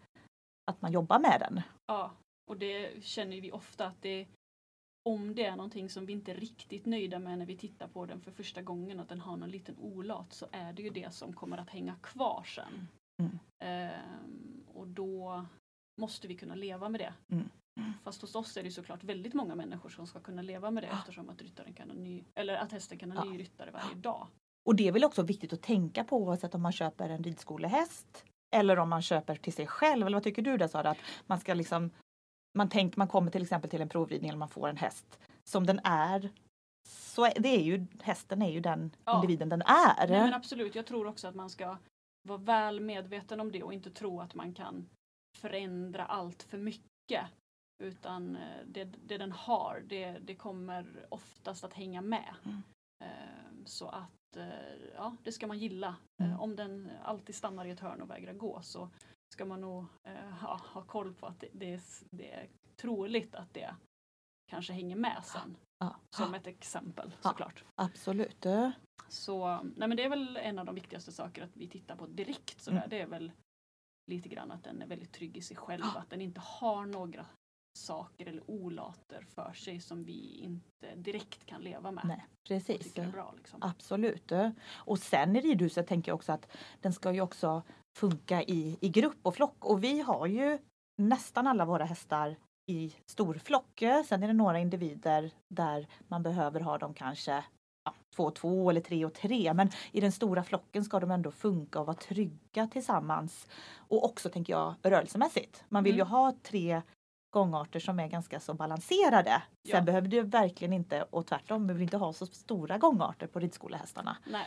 att 0.71 0.83
man 0.83 0.93
jobbar 0.93 1.19
med 1.19 1.41
den? 1.41 1.63
Ja, 1.87 2.11
och 2.51 2.57
det 2.57 3.05
känner 3.05 3.41
vi 3.41 3.53
ofta 3.53 3.87
att 3.87 4.03
det 4.03 4.27
om 5.09 5.35
det 5.35 5.45
är 5.45 5.57
någonting 5.57 5.89
som 5.91 6.07
vi 6.07 6.13
inte 6.13 6.31
är 6.33 6.37
riktigt 6.37 6.87
nöjda 6.87 7.19
med 7.19 7.39
när 7.39 7.47
vi 7.47 7.57
tittar 7.57 7.89
på 7.89 8.07
den 8.07 8.21
för 8.21 8.31
första 8.31 8.63
gången, 8.63 9.01
att 9.01 9.09
den 9.09 9.21
har 9.21 9.37
någon 9.37 9.51
liten 9.51 9.77
olat, 9.79 10.33
så 10.33 10.47
är 10.53 10.73
det 10.73 10.83
ju 10.83 10.91
det 10.91 11.15
som 11.15 11.33
kommer 11.33 11.59
att 11.59 11.71
hänga 11.71 11.95
kvar 12.03 12.45
sen. 12.45 12.89
Mm. 13.23 13.39
Ehm, 13.65 14.65
och 14.75 14.89
då 14.89 15.45
måste 16.01 16.29
vi 16.29 16.35
kunna 16.35 16.55
leva 16.55 16.89
med 16.89 17.01
det. 17.01 17.15
Mm. 17.33 17.49
Fast 18.05 18.21
hos 18.23 18.35
oss 18.35 18.57
är 18.57 18.63
det 18.63 18.71
såklart 18.71 19.05
väldigt 19.05 19.35
många 19.35 19.55
människor 19.55 19.89
som 19.89 20.07
ska 20.07 20.21
kunna 20.21 20.43
leva 20.43 20.71
med 20.71 20.83
det 20.83 20.87
eftersom 20.87 21.29
att, 21.31 21.43
ryttaren 21.43 21.73
kan 21.73 21.91
ha 21.91 21.97
ny, 21.97 22.25
eller 22.35 22.55
att 22.55 22.73
hästen 22.73 22.99
kan 22.99 23.11
ha 23.13 23.25
Ja. 23.25 23.31
ny 23.31 23.39
ryttare 23.39 23.71
varje 23.71 23.95
dag. 23.95 24.27
Och 24.67 24.77
det 24.77 24.89
är 24.89 24.93
väl 24.93 25.05
också 25.05 25.23
viktigt 25.23 25.53
att 25.53 25.63
tänka 25.63 26.05
på 26.05 26.17
oavsett 26.17 26.55
om 26.55 26.63
man 26.63 26.73
köper 26.73 27.09
en 27.11 27.23
ridskolehäst 27.25 28.25
eller 28.57 28.79
om 28.79 28.89
man 28.89 29.03
köper 29.03 29.37
till 29.37 29.53
sig 29.53 29.67
själv. 29.67 30.07
Eller 30.07 30.17
vad 30.17 30.23
tycker 30.25 30.43
du 30.43 30.57
där 30.57 30.69
Sara? 30.69 30.91
Att 30.91 30.99
man 31.27 31.41
ska 31.41 31.55
liksom 31.55 31.91
man, 32.55 32.69
tänk, 32.69 32.97
man 32.97 33.09
kommer 33.09 33.31
till 33.31 33.43
exempel 33.43 33.71
till 33.71 33.83
en 33.83 33.89
provridning 33.89 34.29
eller 34.29 34.39
man 34.39 34.49
får 34.49 34.69
en 34.69 34.77
häst 34.77 35.19
som 35.45 35.67
den 35.67 35.81
är. 35.85 36.31
Så 36.89 37.25
är, 37.25 37.33
det 37.41 37.49
är 37.49 37.63
ju, 37.63 37.87
hästen 38.03 38.43
är 38.43 38.51
ju 38.51 38.61
den 38.61 38.91
Ja. 39.05 39.15
individen 39.15 39.49
den 39.49 39.63
är. 39.63 40.09
Nej, 40.09 40.21
men 40.21 40.35
absolut, 40.35 40.75
jag 40.75 40.87
tror 40.87 41.07
också 41.07 41.29
att 41.29 41.35
man 41.35 41.51
ska 41.51 41.77
vara 42.29 42.39
väl 42.39 42.81
medveten 42.81 43.41
om 43.41 43.53
det 43.53 43.63
och 43.63 43.73
inte 43.73 43.91
tro 43.91 44.21
att 44.21 44.35
man 44.35 44.55
kan 44.55 44.87
förändra 45.39 46.05
allt 46.05 46.43
för 46.43 46.59
mycket. 46.59 47.27
Utan 47.83 48.37
eh, 48.37 48.43
det, 48.67 48.85
det 48.85 49.19
den 49.19 49.33
har, 49.33 49.83
det, 49.87 50.11
det 50.11 50.35
kommer 50.35 51.07
oftast 51.09 51.65
att 51.65 51.75
hänga 51.75 52.01
med. 52.01 52.35
Mm. 52.45 52.63
Eh, 53.05 53.65
Så 53.65 53.89
att, 53.89 54.37
eh, 54.37 54.49
ja, 54.95 55.17
det 55.23 55.33
ska 55.33 55.47
man 55.47 55.59
gilla. 55.59 55.97
Mm. 56.23 56.41
Om 56.41 56.57
den 56.57 56.91
alltid 57.05 57.35
stannar 57.35 57.65
i 57.65 57.71
ett 57.71 57.81
hörn 57.81 58.03
och 58.03 58.11
vägrar 58.11 58.33
gå 58.33 58.63
så 58.63 58.89
ska 59.35 59.45
man 59.45 59.61
nog 59.61 59.85
eh, 60.03 60.31
ha, 60.31 60.61
ha 60.73 60.83
koll 60.83 61.15
på 61.15 61.27
att 61.27 61.41
det, 61.41 61.49
det, 61.53 61.73
är, 61.75 61.81
det 62.11 62.33
är 62.33 62.49
troligt 62.77 63.35
att 63.35 63.55
det 63.55 63.75
kanske 64.51 64.73
hänger 64.73 64.97
med 64.97 65.25
sen. 65.25 65.57
Ja. 65.79 65.97
Som 66.17 66.35
ett 66.35 66.47
exempel 66.47 67.13
Ja. 67.23 67.29
såklart. 67.31 67.65
Absolut. 67.75 68.47
Så 69.09 69.63
nej 69.77 69.89
men 69.89 69.97
det 69.97 70.05
är 70.05 70.09
väl 70.09 70.37
en 70.37 70.59
av 70.59 70.67
de 70.67 70.75
viktigaste 70.75 71.13
saker 71.13 71.43
att 71.43 71.57
vi 71.57 71.69
tittar 71.69 71.97
på 71.97 72.07
direkt. 72.07 72.61
Sådär. 72.61 72.79
Mm. 72.79 72.91
Det 72.91 73.01
är 73.01 73.07
väl 73.07 73.33
lite 74.11 74.29
grann 74.29 74.51
att 74.51 74.65
den 74.65 74.83
är 74.83 74.87
väldigt 74.87 75.13
trygg 75.13 75.37
i 75.37 75.43
sig 75.43 75.57
själv. 75.57 75.83
Ja. 75.95 76.01
Att 76.01 76.11
den 76.11 76.21
inte 76.21 76.41
har 76.41 76.87
några 76.87 77.27
saker 77.79 78.27
eller 78.27 78.51
olater 78.51 79.27
för 79.35 79.53
sig 79.53 79.81
som 79.81 80.05
vi 80.05 80.39
inte 80.39 80.95
direkt 80.97 81.47
kan 81.47 81.63
leva 81.63 81.91
med. 81.91 82.05
Nej, 82.05 82.27
precis. 82.49 82.95
bra. 82.95 83.35
Liksom. 83.37 83.63
Absolut. 83.63 84.33
Och 84.75 84.99
sen 84.99 85.37
i 85.37 85.41
ridhuset 85.41 85.87
tänker 85.87 86.11
jag 86.11 86.17
också 86.17 86.33
att 86.33 86.57
den 86.81 86.93
ska 86.93 87.13
ju 87.13 87.21
också 87.21 87.63
funka 87.99 88.43
i, 88.43 88.79
i 88.81 88.89
grupp 88.89 89.19
och 89.23 89.35
flock. 89.35 89.65
Och 89.65 89.85
vi 89.85 90.01
har 90.01 90.27
ju 90.27 90.59
nästan 91.03 91.47
alla 91.47 91.65
våra 91.65 91.85
hästar 91.85 92.37
i 92.71 92.95
stor 93.11 93.35
flock. 93.35 93.83
Sen 94.07 94.23
är 94.23 94.27
det 94.27 94.33
några 94.33 94.59
individer 94.59 95.31
där 95.55 95.87
man 96.09 96.23
behöver 96.23 96.61
ha 96.61 96.79
dem 96.79 96.95
kanske 96.95 97.45
ja, 97.85 97.95
två 98.17 98.23
och 98.25 98.35
två 98.35 98.71
eller 98.71 98.81
tre 98.81 99.05
och 99.05 99.15
tre. 99.15 99.55
Men 99.55 99.71
i 99.93 100.01
den 100.01 100.13
stora 100.13 100.43
flocken 100.45 100.85
ska 100.85 101.01
de 101.01 101.11
ändå 101.11 101.31
funka 101.31 101.81
och 101.81 101.87
vara 101.87 101.97
trygga 101.97 102.67
tillsammans. 102.67 103.49
Och 103.77 104.05
också 104.05 104.29
tänker 104.29 104.53
jag 104.53 104.75
rörelsemässigt. 104.83 105.65
Man 105.69 105.85
vill 105.85 105.95
ju 105.95 106.01
Mm. 106.01 106.11
ha 106.11 106.33
tre 106.43 106.83
gångarter 107.31 107.81
som 107.81 108.01
är 108.01 108.09
ganska 108.09 108.41
så 108.41 108.55
balanserade. 108.55 109.43
Sen 109.69 109.77
Ja. 109.77 109.81
behöver 109.83 110.09
det 110.09 110.23
verkligen 110.23 110.73
inte, 110.73 111.03
och 111.11 111.27
tvärtom, 111.27 111.67
vi 111.67 111.75
vill 111.75 111.83
inte 111.83 111.97
ha 111.97 112.13
så 112.13 112.27
stora 112.27 112.79
gångarter 112.79 113.27
på 113.27 113.39
ridskolehästarna. 113.41 114.17
Nej. 114.27 114.47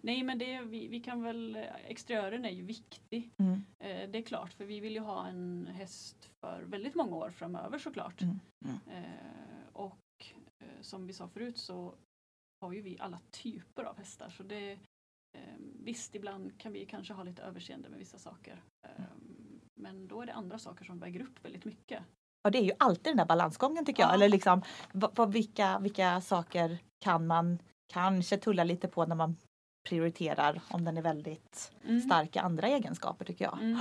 Nej 0.00 0.22
men 0.22 0.38
det, 0.38 0.60
vi, 0.60 0.88
vi 0.88 1.00
kan 1.00 1.22
väl, 1.22 1.56
exteriören 1.86 2.44
är 2.44 2.50
ju 2.50 2.62
viktig. 2.62 3.30
Mm. 3.38 3.64
Eh, 3.78 4.10
det 4.10 4.18
är 4.18 4.22
klart 4.22 4.52
för 4.52 4.64
vi 4.64 4.80
vill 4.80 4.92
ju 4.92 5.00
ha 5.00 5.26
en 5.26 5.66
häst 5.66 6.30
för 6.40 6.62
väldigt 6.62 6.94
många 6.94 7.16
år 7.16 7.30
framöver 7.30 7.78
såklart. 7.78 8.22
Mm, 8.22 8.38
mm. 8.64 9.04
Eh, 9.04 9.66
och 9.72 10.24
eh, 10.64 10.80
som 10.80 11.06
vi 11.06 11.12
sa 11.12 11.28
förut 11.28 11.58
så 11.58 11.94
har 12.60 12.72
ju 12.72 12.80
vi 12.80 12.96
alla 13.00 13.20
typer 13.30 13.84
av 13.84 13.98
hästar. 13.98 14.30
Så 14.30 14.42
det, 14.42 14.72
eh, 15.38 15.56
visst, 15.84 16.14
ibland 16.14 16.60
kan 16.60 16.72
vi 16.72 16.86
kanske 16.86 17.14
ha 17.14 17.22
lite 17.22 17.42
överseende 17.42 17.88
med 17.88 17.98
vissa 17.98 18.18
saker. 18.18 18.62
Eh, 18.86 19.04
men 19.80 20.08
då 20.08 20.22
är 20.22 20.26
det 20.26 20.34
andra 20.34 20.58
saker 20.58 20.84
som 20.84 20.98
väger 20.98 21.22
upp 21.22 21.44
väldigt 21.44 21.64
mycket. 21.64 22.02
Ja, 22.42 22.50
det 22.50 22.58
är 22.58 22.62
ju 22.62 22.72
alltid 22.78 23.04
den 23.04 23.16
där 23.16 23.26
balansgången 23.26 23.84
tycker 23.84 24.02
jag. 24.02 24.10
Ja. 24.10 24.14
Eller 24.14 24.28
liksom, 24.28 24.62
vad, 24.92 25.32
vilka, 25.32 25.78
vilka 25.78 26.20
saker 26.20 26.78
kan 27.04 27.26
man 27.26 27.58
kanske 27.92 28.36
tulla 28.36 28.64
lite 28.64 28.88
på 28.88 29.06
när 29.06 29.16
man 29.16 29.36
prioriterar 29.88 30.62
om 30.70 30.84
den 30.84 30.96
är 30.98 31.02
väldigt 31.02 31.72
stark 32.04 32.36
i 32.36 32.38
andra 32.38 32.68
egenskaper 32.68 33.24
tycker 33.24 33.44
jag. 33.44 33.62
Mm. 33.62 33.78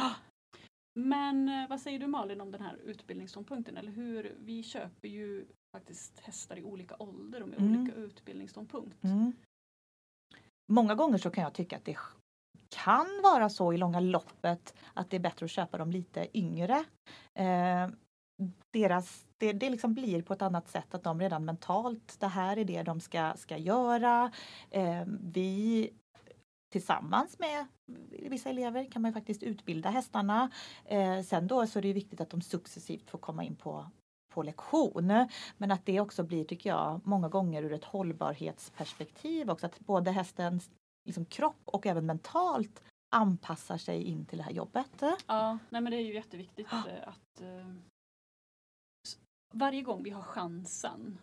Men 1.00 1.50
eh, 1.50 1.70
vad 1.70 1.80
säger 1.82 2.00
du 2.00 2.08
Malin 2.08 2.42
om 2.42 2.52
den 2.52 2.62
här 2.62 2.76
utbildningsståndpunkten? 2.86 3.78
Eller 3.78 3.92
hur? 3.92 4.36
Vi 4.40 4.64
köper 4.64 5.08
ju 5.08 5.46
faktiskt 5.78 6.20
hästar 6.20 6.58
i 6.58 6.64
olika 6.64 6.96
ålder 7.00 7.42
och 7.42 7.48
med 7.50 7.60
Mm. 7.60 7.82
olika 7.82 7.96
utbildningsståndpunkt. 7.98 9.04
Mm. 9.04 9.34
Många 10.72 10.96
gånger 10.96 11.18
så 11.18 11.30
kan 11.30 11.44
jag 11.44 11.54
tycka 11.54 11.78
att 11.78 11.86
det 11.86 11.98
kan 12.70 13.08
vara 13.24 13.50
så 13.50 13.74
i 13.74 13.78
långa 13.78 14.00
loppet 14.00 14.74
att 14.94 15.10
det 15.10 15.18
är 15.18 15.22
bättre 15.22 15.44
att 15.46 15.52
köpa 15.52 15.78
dem 15.78 15.92
lite 15.92 16.38
yngre. 16.38 16.84
Eh, 17.40 17.90
deras, 18.72 19.28
det, 19.38 19.54
det 19.54 19.70
liksom 19.70 19.94
blir 19.94 20.22
på 20.22 20.34
ett 20.34 20.42
annat 20.42 20.68
sätt 20.68 20.94
att 20.94 21.04
de 21.04 21.20
redan 21.20 21.46
mentalt, 21.46 22.20
det 22.20 22.28
här 22.28 22.58
är 22.58 22.66
det 22.66 22.84
de 22.84 23.00
ska, 23.00 23.34
ska 23.38 23.58
göra. 23.58 24.32
Eh, 24.70 25.04
vi 25.24 25.90
tillsammans 26.72 27.40
med 27.40 27.66
vissa 28.30 28.50
elever 28.50 28.92
kan 28.92 29.02
man 29.02 29.14
faktiskt 29.14 29.44
utbilda 29.44 29.90
hästarna. 29.90 30.52
Eh, 30.86 31.22
sen 31.22 31.48
då 31.48 31.68
så 31.68 31.80
är 31.80 31.84
det 31.84 31.94
viktigt 31.94 32.22
att 32.22 32.30
de 32.30 32.42
successivt 32.42 33.10
får 33.10 33.20
komma 33.20 33.44
in 33.44 33.56
på 33.56 33.86
på 34.34 34.44
lektion. 34.44 35.28
Men 35.58 35.72
att 35.72 35.86
det 35.86 36.00
också 36.00 36.24
blir, 36.24 36.44
tycker 36.44 36.70
jag, 36.70 37.02
många 37.04 37.30
gånger 37.30 37.64
ur 37.64 37.74
ett 37.74 37.84
hållbarhetsperspektiv 37.84 39.50
också. 39.50 39.66
Att 39.66 39.80
både 39.80 40.12
hästens 40.12 40.70
liksom, 41.06 41.26
kropp 41.26 41.62
och 41.66 41.86
även 41.86 42.06
mentalt 42.06 42.84
anpassar 43.16 43.78
sig 43.78 44.04
in 44.04 44.26
till 44.26 44.38
det 44.38 44.44
här 44.44 44.52
jobbet. 44.52 45.04
Ja, 45.28 45.58
nej 45.70 45.82
men 45.82 45.92
det 45.92 45.98
är 45.98 46.02
ju 46.02 46.14
jätteviktigt 46.14 46.74
eh, 46.74 47.08
att 47.08 47.42
varje 49.54 49.82
gång 49.82 50.04
vi 50.04 50.10
har 50.10 50.22
chansen 50.22 51.18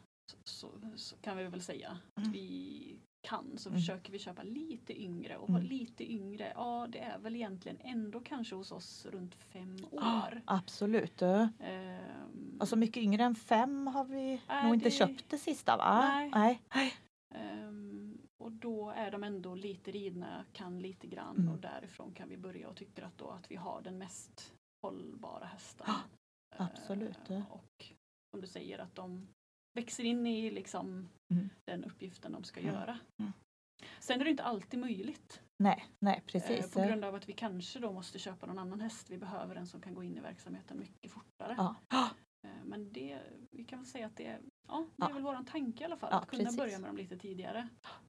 så, 0.44 0.70
så, 0.96 1.16
kan 1.16 1.36
vi 1.36 1.44
väl 1.44 1.62
säga 1.62 1.98
att 2.14 2.18
Mm. 2.24 2.32
vi 2.32 2.96
kan 3.28 3.58
så 3.58 3.68
Mm. 3.68 3.80
försöker 3.80 4.12
vi 4.12 4.18
köpa 4.18 4.42
lite 4.42 5.02
yngre 5.02 5.36
och 5.36 5.48
Mm. 5.48 5.62
lite 5.62 6.12
yngre, 6.12 6.52
ja 6.54 6.86
det 6.90 6.98
är 6.98 7.18
väl 7.18 7.36
egentligen 7.36 7.78
ändå 7.80 8.20
kanske 8.20 8.54
hos 8.54 8.72
oss 8.72 9.06
runt 9.06 9.34
fem 9.34 9.76
år. 9.90 10.42
Absolut. 10.44 11.22
Ehm, 11.22 12.56
Och 12.60 12.68
så 12.68 12.76
mycket 12.76 13.02
yngre 13.02 13.22
än 13.22 13.34
fem 13.34 13.86
har 13.86 14.04
vi 14.04 14.42
Nej, 14.48 14.64
nog 14.64 14.74
inte 14.74 14.86
det- 14.86 14.90
köpt 14.90 15.30
det 15.30 15.38
sista 15.38 15.76
va? 15.76 16.00
Nej. 16.08 16.60
Nej. 16.74 16.92
Ehm, 17.34 18.18
och 18.44 18.52
då 18.52 18.90
är 18.90 19.10
de 19.10 19.24
ändå 19.24 19.54
lite 19.54 19.90
ridna, 19.90 20.44
kan 20.52 20.78
lite 20.80 21.06
grann 21.06 21.36
Mm. 21.36 21.52
och 21.52 21.58
därifrån 21.58 22.12
kan 22.12 22.28
vi 22.28 22.36
börja 22.36 22.68
och 22.68 22.76
tycker 22.76 23.02
att, 23.02 23.18
då 23.18 23.30
att 23.30 23.50
vi 23.50 23.56
har 23.56 23.82
den 23.82 23.98
mest 23.98 24.52
hållbara 24.82 25.44
hästen. 25.44 25.86
Ja, 25.88 26.00
absolut. 26.64 27.30
Ehm, 27.30 27.42
och 27.50 27.92
som 28.36 28.40
du 28.40 28.46
säger 28.46 28.78
att 28.78 28.94
de 28.94 29.28
växer 29.74 30.04
in 30.04 30.26
i 30.26 30.50
liksom 30.50 31.08
Mm. 31.32 31.48
den 31.64 31.84
uppgiften 31.84 32.32
de 32.32 32.44
ska 32.44 32.60
Mm. 32.60 32.74
göra. 32.74 32.98
Mm. 33.20 33.32
Sen 34.00 34.20
är 34.20 34.24
det 34.24 34.30
inte 34.30 34.42
alltid 34.42 34.80
möjligt 34.80 35.40
Nej, 35.62 35.86
nej 35.98 36.16
Eh, 36.16 36.22
precis. 36.32 36.72
På 36.72 36.80
grund 36.80 37.04
av 37.04 37.14
att 37.14 37.28
vi 37.28 37.32
kanske 37.32 37.78
då 37.78 37.92
måste 37.92 38.18
köpa 38.18 38.46
någon 38.46 38.58
annan 38.58 38.80
häst. 38.80 39.10
Vi 39.10 39.18
behöver 39.18 39.56
en 39.56 39.66
som 39.66 39.80
kan 39.80 39.94
gå 39.94 40.02
in 40.02 40.16
i 40.16 40.20
verksamheten 40.20 40.78
mycket 40.78 41.12
fortare. 41.12 41.54
Ja. 41.58 41.74
Eh, 42.44 42.50
Men 42.64 42.92
det, 42.92 43.18
vi 43.50 43.64
kan 43.64 43.78
väl 43.78 43.86
säga 43.86 44.06
att 44.06 44.16
det, 44.16 44.26
är- 44.26 44.40
ja, 44.68 44.86
det 44.96 45.04
är 45.04 45.08
Ja. 45.08 45.14
väl 45.14 45.22
våran 45.22 45.44
tanke 45.44 45.82
i 45.82 45.84
alla 45.84 45.96
fall. 45.96 46.08
Ja, 46.12 46.18
att 46.20 46.28
kunna 46.28 46.42
precis. 46.44 46.58
börja 46.58 46.78
med 46.78 46.88
dem 46.88 46.96
lite 46.96 47.16
tidigare. 47.18 47.68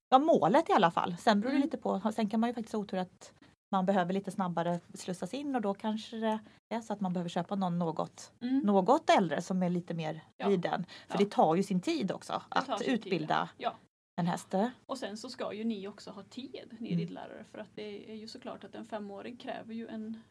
Ja, 0.09 0.19
målet 0.19 0.69
i 0.69 0.73
alla 0.73 0.91
fall. 0.91 1.17
Sen 1.17 1.41
beror 1.41 1.51
det 1.51 1.57
Mm. 1.57 1.65
lite 1.65 1.77
på. 1.77 2.11
Sen 2.15 2.29
kan 2.29 2.39
man 2.39 2.49
ju 2.49 2.53
faktiskt 2.53 2.73
ha 2.73 2.79
otur 2.79 2.97
att 2.97 3.33
man 3.71 3.85
behöver 3.85 4.13
lite 4.13 4.31
snabbare 4.31 4.79
slussas 4.93 5.33
in 5.33 5.55
och 5.55 5.61
då 5.61 5.73
kanske 5.73 6.17
det 6.17 6.75
är 6.75 6.81
så 6.81 6.93
att 6.93 7.01
man 7.01 7.13
behöver 7.13 7.29
köpa 7.29 7.55
någon 7.55 7.79
något, 7.79 8.33
Mm. 8.41 8.59
något 8.59 9.09
äldre 9.09 9.41
som 9.41 9.63
är 9.63 9.69
lite 9.69 9.93
mer 9.93 10.23
Ja. 10.37 10.47
riden. 10.49 10.85
För 11.07 11.13
Ja. 11.19 11.25
det 11.25 11.31
tar 11.31 11.55
ju 11.55 11.63
sin 11.63 11.81
tid 11.81 12.11
också 12.11 12.41
Det 12.49 12.55
att 12.59 12.65
sin 12.65 12.77
tid, 12.77 12.93
utbilda 12.93 13.49
Ja. 13.57 13.75
en 14.21 14.27
häst. 14.27 14.53
Och 14.85 14.97
sen 14.97 15.17
så 15.17 15.29
ska 15.29 15.53
ju 15.53 15.63
ni 15.63 15.87
också 15.87 16.11
ha 16.11 16.23
tid, 16.23 16.77
ni 16.79 16.87
Mm. 16.87 16.99
ridlärare. 16.99 17.43
För 17.51 17.57
att 17.57 17.75
det 17.75 18.11
är 18.11 18.15
ju 18.15 18.27
såklart 18.27 18.63
att 18.63 18.75
en 18.75 18.85
femåring 18.85 19.37
kräver 19.37 19.73
ju 19.73 19.87
en, 19.87 20.21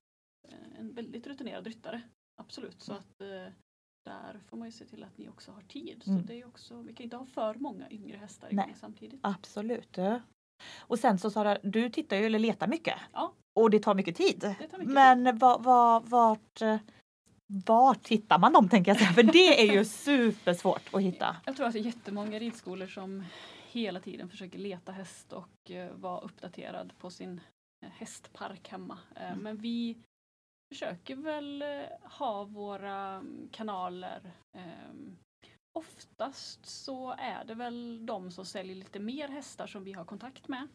eh, 0.49 0.79
en 0.81 0.93
väldigt 0.93 1.27
rutinerad 1.27 1.67
ryttare. 1.67 2.01
Absolut. 2.43 2.83
Så 2.83 2.93
Mm. 2.93 3.01
att 3.03 3.21
eh, 3.21 3.53
där 4.05 4.41
får 4.49 4.57
man 4.57 4.69
ju 4.69 4.73
se 4.73 4.85
till 4.85 5.05
att 5.05 5.19
ni 5.19 5.29
också 5.29 5.53
har 5.53 5.63
tid. 5.63 6.03
Mm. 6.07 6.21
Så 6.21 6.27
det 6.27 6.35
är 6.41 6.47
också, 6.47 6.81
vi 6.83 6.93
kan 6.95 7.05
inte 7.05 7.17
ha 7.17 7.27
för 7.27 7.55
många 7.55 7.91
yngre 7.91 8.17
hästar 8.17 8.53
igång 8.53 8.75
samtidigt. 8.77 9.21
Absolut. 9.23 9.99
Och 10.79 10.99
sen 10.99 11.19
så 11.19 11.31
Sara, 11.31 11.59
du 11.63 11.91
tittar 11.91 12.17
ju 12.17 12.27
eller 12.27 12.39
letar 12.39 12.67
mycket. 12.67 12.95
Ja. 13.13 13.33
Och 13.55 13.71
det 13.71 13.79
tar 13.79 13.95
mycket 13.95 14.17
tid. 14.17 14.41
Tar 14.41 14.79
mycket 14.79 14.95
Men 14.95 15.39
va, 15.39 15.59
va, 15.59 16.03
vart, 16.05 16.63
eh, 16.63 16.77
vart 17.67 18.09
hittar 18.09 18.39
man 18.39 18.53
dem 18.53 18.69
tänker 18.69 18.91
jag 18.91 18.99
säga? 18.99 19.13
För 19.13 19.23
det 19.23 19.71
är 19.71 19.75
ju 19.75 19.85
supersvårt 20.07 20.95
att 20.95 21.03
hitta. 21.03 21.37
Jag 21.47 21.57
tror 21.57 21.67
att 21.67 21.73
det 21.73 21.79
är 21.79 21.85
jättemånga 21.85 22.39
ridskolor 22.39 22.87
som 22.87 23.25
hela 23.71 24.01
tiden 24.01 24.29
försöker 24.29 24.59
leta 24.59 24.93
häst 24.93 25.33
och 25.33 25.71
eh, 25.71 25.93
vara 25.93 26.21
uppdaterad 26.21 26.93
på 26.99 27.11
sin 27.11 27.41
eh, 27.85 27.91
hästpark 27.91 28.69
hemma. 28.69 28.99
Mm. 29.17 29.39
Men 29.39 29.57
vi 29.57 29.97
försöker 30.75 31.17
väl 31.17 31.65
ha 32.03 32.45
våra 32.45 33.15
mm, 33.15 33.49
kanaler. 33.53 34.33
ehm, 34.53 35.17
Oftast 35.77 36.67
så 36.67 37.11
är 37.19 37.45
det 37.45 37.55
väl 37.55 38.07
de 38.07 38.31
som 38.31 38.45
säljer 38.45 38.77
lite 38.77 38.99
mer 39.01 39.29
hästar 39.29 39.67
som 39.67 39.85
vi 39.85 39.93
har 39.93 40.05
kontakt 40.05 40.49
med. 40.49 40.69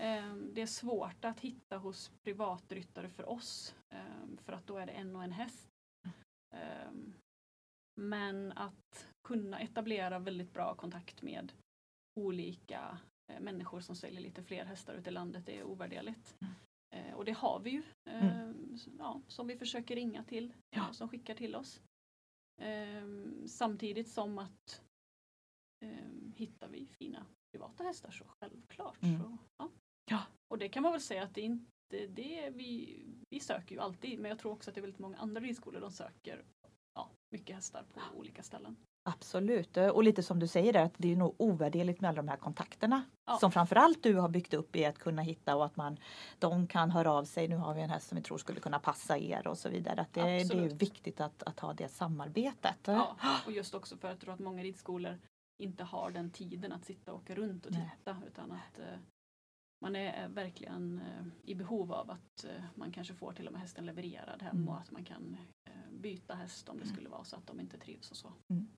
Ehm, 0.00 0.54
Det 0.54 0.62
är 0.62 0.66
svårt 0.66 1.24
att 1.24 1.40
hitta 1.40 1.78
hos 1.78 2.10
privatryttare 2.22 3.08
för 3.08 3.28
oss 3.28 3.74
ehm, 3.90 4.36
för 4.44 4.52
att 4.52 4.66
då 4.66 4.76
är 4.78 4.86
det 4.86 4.92
en 4.92 5.16
och 5.16 5.24
en 5.24 5.32
häst. 5.32 5.68
Ehm, 6.54 7.14
Men 8.00 8.52
att 8.52 9.06
kunna 9.28 9.60
etablera 9.60 10.18
väldigt 10.18 10.52
bra 10.52 10.74
kontakt 10.74 11.22
med 11.22 11.52
olika 12.20 12.98
eh, 13.32 13.40
människor 13.40 13.80
som 13.80 13.96
säljer 13.96 14.20
lite 14.20 14.42
fler 14.42 14.64
hästar 14.64 14.94
ute 14.94 15.10
i 15.10 15.12
landet 15.12 15.48
är 15.48 15.62
ovärderligt. 15.64 16.36
Eh, 16.94 17.14
och 17.14 17.24
det 17.24 17.32
har 17.32 17.60
vi 17.60 17.70
ju. 17.70 17.82
Eh, 18.10 18.50
ja, 18.98 19.20
som 19.28 19.46
vi 19.46 19.56
försöker 19.56 19.94
ringa 19.94 20.24
till. 20.24 20.52
Ja. 20.70 20.92
Som 20.92 21.08
skickar 21.08 21.34
till 21.34 21.56
oss. 21.56 21.80
Eh, 22.60 23.06
samtidigt 23.46 24.08
som 24.08 24.38
att 24.38 24.82
eh, 25.84 26.34
hittar 26.34 26.68
vi 26.68 26.86
fina 26.86 27.26
privata 27.52 27.84
hästar 27.84 28.10
så 28.10 28.24
självklart. 28.24 29.02
Mm. 29.02 29.20
Så, 29.20 29.38
ja. 29.58 29.70
Ja. 30.10 30.22
Och 30.48 30.58
det 30.58 30.68
kan 30.68 30.82
man 30.82 30.92
väl 30.92 31.00
säga 31.00 31.22
att 31.22 31.34
det 31.34 31.40
är 31.40 31.44
inte 31.44 32.06
det 32.08 32.50
vi, 32.54 33.02
vi 33.30 33.40
söker 33.40 33.74
ju 33.74 33.80
alltid 33.80 34.18
men 34.18 34.28
jag 34.28 34.38
tror 34.38 34.52
också 34.52 34.70
att 34.70 34.74
det 34.74 34.80
är 34.80 34.82
väldigt 34.82 35.00
många 35.00 35.18
andra 35.18 35.40
ridskolor 35.40 35.80
de 35.80 35.90
söker 35.90 36.44
ja, 36.94 37.10
mycket 37.30 37.56
hästar 37.56 37.84
på 37.94 38.18
olika 38.18 38.42
ställen. 38.42 38.76
Absolut. 39.02 39.76
Och 39.76 40.04
lite 40.04 40.22
som 40.22 40.38
du 40.38 40.46
säger 40.46 40.72
där, 40.72 40.84
att 40.84 40.94
det 40.96 41.12
är 41.12 41.16
nog 41.16 41.34
ovärderligt 41.38 42.00
med 42.00 42.08
alla 42.08 42.16
de 42.16 42.28
här 42.28 42.36
kontakterna. 42.36 43.02
Ja. 43.26 43.38
Som 43.38 43.52
framförallt 43.52 44.02
du 44.02 44.14
har 44.14 44.28
byggt 44.28 44.54
upp 44.54 44.76
i 44.76 44.84
att 44.84 44.98
kunna 44.98 45.22
hitta 45.22 45.56
och 45.56 45.64
att 45.64 45.76
man, 45.76 45.98
de 46.38 46.66
kan 46.66 46.90
höra 46.90 47.12
av 47.12 47.24
sig. 47.24 47.48
Nu 47.48 47.56
har 47.56 47.74
vi 47.74 47.80
en 47.82 47.90
häst 47.90 48.08
som 48.08 48.16
vi 48.16 48.22
tror 48.22 48.38
skulle 48.38 48.60
kunna 48.60 48.78
passa 48.78 49.18
er 49.18 49.46
och 49.46 49.58
så 49.58 49.68
vidare. 49.68 50.00
Att 50.00 50.12
det, 50.12 50.22
det 50.22 50.54
är 50.64 50.74
viktigt 50.74 51.20
att, 51.20 51.42
att 51.42 51.60
ha 51.60 51.72
det 51.72 51.88
samarbetet. 51.88 52.78
Ja, 52.84 53.16
och 53.46 53.52
just 53.52 53.74
också 53.74 53.96
för 53.96 54.08
att 54.08 54.12
jag 54.14 54.20
tror 54.20 54.34
att 54.34 54.40
många 54.40 54.62
ridskolor 54.62 55.18
inte 55.62 55.84
har 55.84 56.10
den 56.10 56.30
tiden 56.30 56.72
att 56.72 56.84
sitta 56.84 57.12
och 57.12 57.18
åka 57.18 57.34
runt 57.34 57.66
och 57.66 57.72
Nej. 57.72 57.90
titta 57.98 58.16
utan 58.26 58.52
att 58.52 58.78
eh, 58.78 58.98
man 59.84 59.96
är 59.96 60.22
eh, 60.22 60.28
verkligen 60.28 61.00
eh, 61.00 61.26
i 61.50 61.54
behov 61.54 61.92
av 61.92 62.10
att 62.10 62.44
eh, 62.44 62.64
man 62.74 62.92
kanske 62.92 63.14
får 63.14 63.32
till 63.32 63.46
och 63.46 63.52
med 63.52 63.60
hästen 63.60 63.86
levererad 63.86 64.42
hem 64.42 64.56
Mm. 64.56 64.68
och 64.68 64.78
att 64.78 64.90
man 64.90 65.04
kan 65.04 65.36
eh, 65.70 65.72
byta 65.90 66.34
häst 66.34 66.68
om 66.68 66.78
det 66.78 66.86
skulle 66.86 67.08
vara 67.08 67.24
så 67.24 67.36
att 67.36 67.46
de 67.46 67.60
inte 67.60 67.78
trivs 67.78 68.10
och 68.10 68.16
så. 68.16 68.28
Mm, 68.28 68.38
mm. 68.50 68.68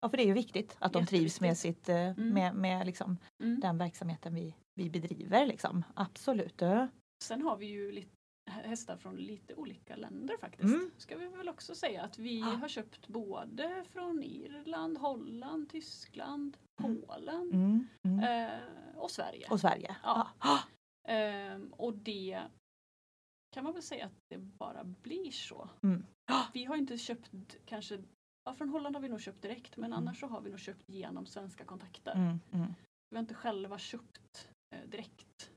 Ja, 0.00 0.08
för 0.08 0.16
det 0.16 0.22
är 0.22 0.26
ju 0.26 0.32
viktigt 0.32 0.76
att 0.78 0.92
de 0.92 1.06
trivs 1.06 1.40
med, 1.40 1.58
sitt, 1.58 1.88
eh, 1.88 1.96
Mm. 2.10 2.28
med, 2.28 2.54
med 2.54 2.86
liksom 2.86 3.16
Mm. 3.42 3.60
den 3.60 3.78
verksamheten 3.78 4.34
vi, 4.34 4.54
vi 4.74 4.90
bedriver. 4.90 5.46
Liksom. 5.46 5.84
Absolut. 5.94 6.60
Ja. 6.60 6.88
Sen 7.24 7.42
har 7.42 7.56
vi 7.56 7.66
ju 7.66 7.92
lite 7.92 8.10
hästar 8.46 8.96
från 8.96 9.16
lite 9.16 9.54
olika 9.54 9.96
länder 9.96 10.36
faktiskt. 10.40 10.74
Mm. 10.74 10.90
Ska 10.96 11.16
vi 11.16 11.26
väl 11.28 11.48
också 11.48 11.74
säga 11.74 12.02
att 12.02 12.18
vi 12.18 12.38
Ja. 12.40 12.46
har 12.46 12.68
köpt 12.68 13.08
både 13.08 13.84
från 13.90 14.22
Irland, 14.22 14.98
Holland, 14.98 15.68
Tyskland, 15.70 16.56
Mm. 16.84 17.02
Polen 17.06 17.50
Mm, 18.04 18.20
eh, 18.24 18.96
och 18.96 19.10
Sverige. 19.10 19.46
Och 19.50 19.60
Sverige. 19.60 19.96
Ja. 20.02 20.28
Ja. 20.40 20.58
Ehm, 21.08 21.72
och 21.72 21.94
det 21.94 22.40
kan 23.54 23.64
man 23.64 23.72
väl 23.72 23.82
säga 23.82 24.06
att 24.06 24.12
det 24.28 24.38
bara 24.38 24.84
blir 24.84 25.30
så. 25.30 25.68
Vi 26.52 26.64
har 26.64 26.76
inte 26.76 26.98
köpt 26.98 27.30
kanske, 27.66 27.98
ja, 28.44 28.54
från 28.54 28.68
Holland 28.68 28.96
har 28.96 29.02
vi 29.02 29.08
nog 29.08 29.20
köpt 29.20 29.42
direkt 29.42 29.76
men 29.76 29.92
Mm. 29.92 29.98
annars 29.98 30.20
så 30.20 30.26
har 30.26 30.40
vi 30.40 30.50
nog 30.50 30.60
köpt 30.60 30.88
genom 30.88 31.26
svenska 31.26 31.64
kontakter. 31.64 32.12
Mm, 32.12 32.40
mm. 32.52 32.74
Vi 33.10 33.16
har 33.16 33.20
inte 33.20 33.34
själva 33.34 33.78
köpt 33.78 34.48
eh, 34.74 34.88
direkt 34.90 35.50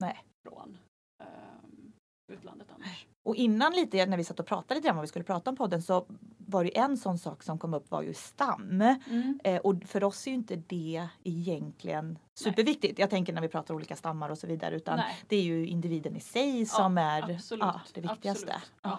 Nej. 0.00 0.24
från 0.48 0.78
ehm, 1.22 1.92
utlandet 2.32 2.68
annars. 2.74 3.06
Och 3.28 3.36
innan 3.36 3.72
lite 3.72 4.06
när 4.06 4.16
vi 4.16 4.24
satt 4.24 4.40
och 4.40 4.46
pratade 4.46 4.74
lite 4.74 4.86
grann 4.86 4.96
vad 4.96 5.02
vi 5.02 5.08
skulle 5.08 5.24
prata 5.24 5.50
om 5.50 5.56
podden 5.56 5.82
så 5.82 6.06
var 6.38 6.64
det 6.64 6.78
en 6.78 6.96
sån 6.96 7.18
sak 7.18 7.42
som 7.42 7.58
kom 7.58 7.74
upp 7.74 7.90
var 7.90 8.02
ju 8.02 8.14
stam. 8.14 8.82
Mm. 9.06 9.40
Eh, 9.44 9.60
och 9.60 9.84
för 9.84 10.04
oss 10.04 10.26
är 10.26 10.30
ju 10.30 10.34
inte 10.36 10.56
det 10.56 11.08
egentligen 11.24 12.18
superviktigt. 12.40 12.98
Jag 12.98 13.10
tänker 13.10 13.32
när 13.32 13.42
vi 13.42 13.48
pratar 13.48 13.74
olika 13.74 13.96
stammar 13.96 14.30
och 14.30 14.38
så 14.38 14.46
vidare 14.46 14.76
utan 14.76 14.96
Nej, 14.96 15.16
det 15.26 15.36
är 15.36 15.42
ju 15.42 15.66
individen 15.66 16.16
i 16.16 16.20
sig 16.20 16.66
som 16.66 16.98
är 16.98 17.30
absolut, 17.30 17.62
ja, 17.64 17.80
det 17.94 18.00
viktigaste. 18.00 18.62
Ja. 18.82 18.98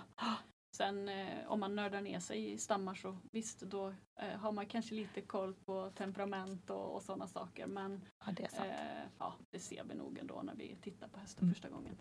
Sen 0.79 1.09
eh, 1.09 1.37
om 1.47 1.59
man 1.59 1.75
nördar 1.75 2.01
ner 2.01 2.19
sig 2.19 2.51
i 2.51 2.57
stammar 2.57 2.93
så 2.95 3.17
visst 3.31 3.59
då 3.59 3.87
eh, 4.19 4.39
har 4.39 4.51
man 4.51 4.65
kanske 4.65 4.95
lite 4.95 5.21
koll 5.21 5.53
på 5.53 5.89
temperament 5.95 6.69
och, 6.69 6.95
och 6.95 7.03
sådana 7.03 7.27
saker 7.27 7.67
men 7.67 8.05
Ja, 8.25 8.31
det 8.31 8.43
eh, 8.43 9.03
ja, 9.19 9.33
det 9.49 9.59
ser 9.59 9.83
vi 9.83 9.95
nog 9.95 10.17
ändå 10.17 10.41
när 10.43 10.55
vi 10.55 10.77
tittar 10.81 11.07
på 11.07 11.19
hästen 11.19 11.43
Mm. 11.43 11.53
första 11.53 11.69
gången. 11.69 11.95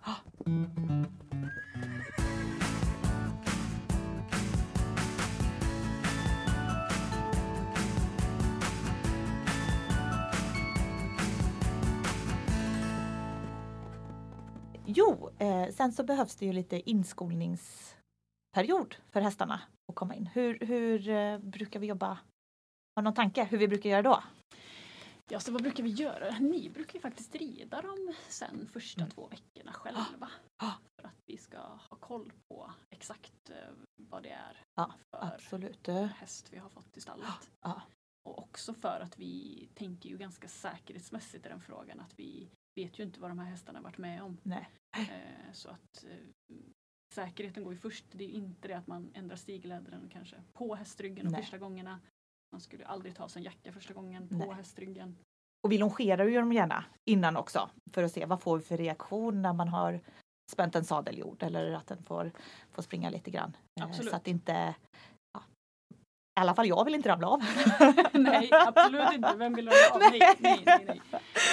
Jo, 14.87 15.31
eh, 15.39 15.69
sen 15.75 15.93
så 15.93 16.03
behövs 16.05 16.37
det 16.37 16.47
ju 16.47 16.53
lite 16.53 16.91
inskolningsperiod 18.57 18.97
för 19.13 19.21
hästarna 19.21 19.61
att 19.89 19.95
komma 19.95 20.15
in. 20.15 20.27
Hur, 20.27 20.59
hur 20.61 21.09
eh, 21.09 21.39
brukar 21.39 21.81
vi 21.81 21.87
jobba? 21.87 22.19
Har 22.97 23.03
någon 23.03 23.15
tanke 23.15 23.45
hur 23.45 23.59
vi 23.59 23.69
brukar 23.69 23.91
göra 23.91 24.03
då? 24.03 24.23
Ja, 25.31 25.41
så 25.41 25.53
vad 25.53 25.63
brukar 25.63 25.83
vi 25.83 25.91
göra? 25.91 26.39
Ni 26.39 26.71
brukar 26.71 26.95
ju 26.95 27.01
faktiskt 27.01 27.35
rida 27.35 27.81
dem 27.83 28.15
sen 28.29 28.69
första 28.73 29.01
Mm. 29.01 29.11
två 29.11 29.29
veckorna 29.29 29.73
själva. 29.73 30.31
Ah. 30.63 30.73
För 31.01 31.09
att 31.09 31.15
vi 31.27 31.37
ska 31.37 31.59
ha 31.59 31.97
koll 32.01 32.33
på 32.49 32.73
exakt 32.91 33.51
eh, 33.51 33.57
vad 34.11 34.23
det 34.23 34.31
är 34.31 34.63
Ja, 34.75 34.95
för 35.11 35.27
Absolut. 35.35 35.89
eh, 35.89 36.05
häst 36.05 36.49
vi 36.53 36.59
har 36.59 36.69
fått 36.69 36.97
i 36.97 37.01
stallet. 37.01 37.51
Ja. 37.61 37.83
Och 38.29 38.39
också 38.39 38.75
för 38.75 39.01
att 39.01 39.19
vi 39.19 39.69
tänker 39.75 40.09
ju 40.09 40.19
ganska 40.19 40.49
säkerhetsmässigt 40.49 41.47
i 41.47 41.49
den 41.49 41.61
frågan 41.61 42.01
att 42.01 42.15
vi 42.19 42.51
vet 42.75 42.99
ju 42.99 43.03
inte 43.05 43.21
vad 43.21 43.31
de 43.31 43.39
här 43.39 43.51
hästarna 43.51 43.81
varit 43.81 43.99
med 43.99 44.23
om. 44.23 44.41
Nej. 44.43 44.69
Så 45.53 45.71
att 45.71 46.05
säkerheten 47.19 47.65
går 47.65 47.73
ju 47.73 47.79
först. 47.79 48.05
Det 48.13 48.25
är 48.25 48.29
inte 48.29 48.69
det 48.69 48.75
att 48.75 48.87
man 48.87 49.11
ändrar 49.15 49.37
stiglädren 49.37 50.09
kanske 50.13 50.37
på 50.53 50.75
hästryggen 50.75 51.33
de 51.33 51.43
första 51.43 51.59
gångerna. 51.59 52.01
Man 52.53 52.61
skulle 52.61 52.87
aldrig 52.87 53.17
ta 53.17 53.29
sig 53.29 53.41
en 53.41 53.45
jacka 53.45 53.73
första 53.73 53.95
gången 53.95 54.29
på 54.29 54.35
Nej. 54.35 54.53
hästryggen. 54.53 55.17
Och 55.63 55.73
vi 55.73 55.79
longerar 55.79 56.25
ju 56.25 56.35
dem 56.35 56.53
gärna 56.53 56.85
innan 57.11 57.37
också 57.37 57.71
för 57.93 58.03
att 58.03 58.13
se 58.13 58.27
vad 58.27 58.43
får 58.43 58.59
vi 58.59 58.65
för 58.65 58.77
reaktion 58.77 59.43
när 59.43 59.53
man 59.53 59.69
har 59.69 60.01
spänt 60.53 60.77
en 60.77 60.85
sadeljord 60.85 61.43
eller 61.43 61.73
att 61.73 61.87
den 61.87 62.03
får, 62.03 62.33
får 62.73 62.83
springa 62.83 63.11
lite 63.11 63.31
grann. 63.31 63.57
Eh, 63.81 63.87
Absolut. 63.87 64.11
Så 64.11 64.17
att 64.17 64.29
inte 64.29 64.75
ja, 65.33 65.43
I 65.91 66.41
alla 66.41 66.55
fall 66.55 66.69
jag 66.69 66.85
vill 66.85 66.95
inte 66.95 67.09
ramla 67.09 67.29
av. 67.29 67.41
nej, 68.13 68.51
absolut 68.53 69.13
inte. 69.13 69.35
Vem 69.37 69.55
vill 69.55 69.69
ramla 69.69 69.95
av? 69.95 70.13
Nej, 70.13 70.37
nej, 70.39 70.63
nej, 70.67 70.85
nej. 70.87 71.01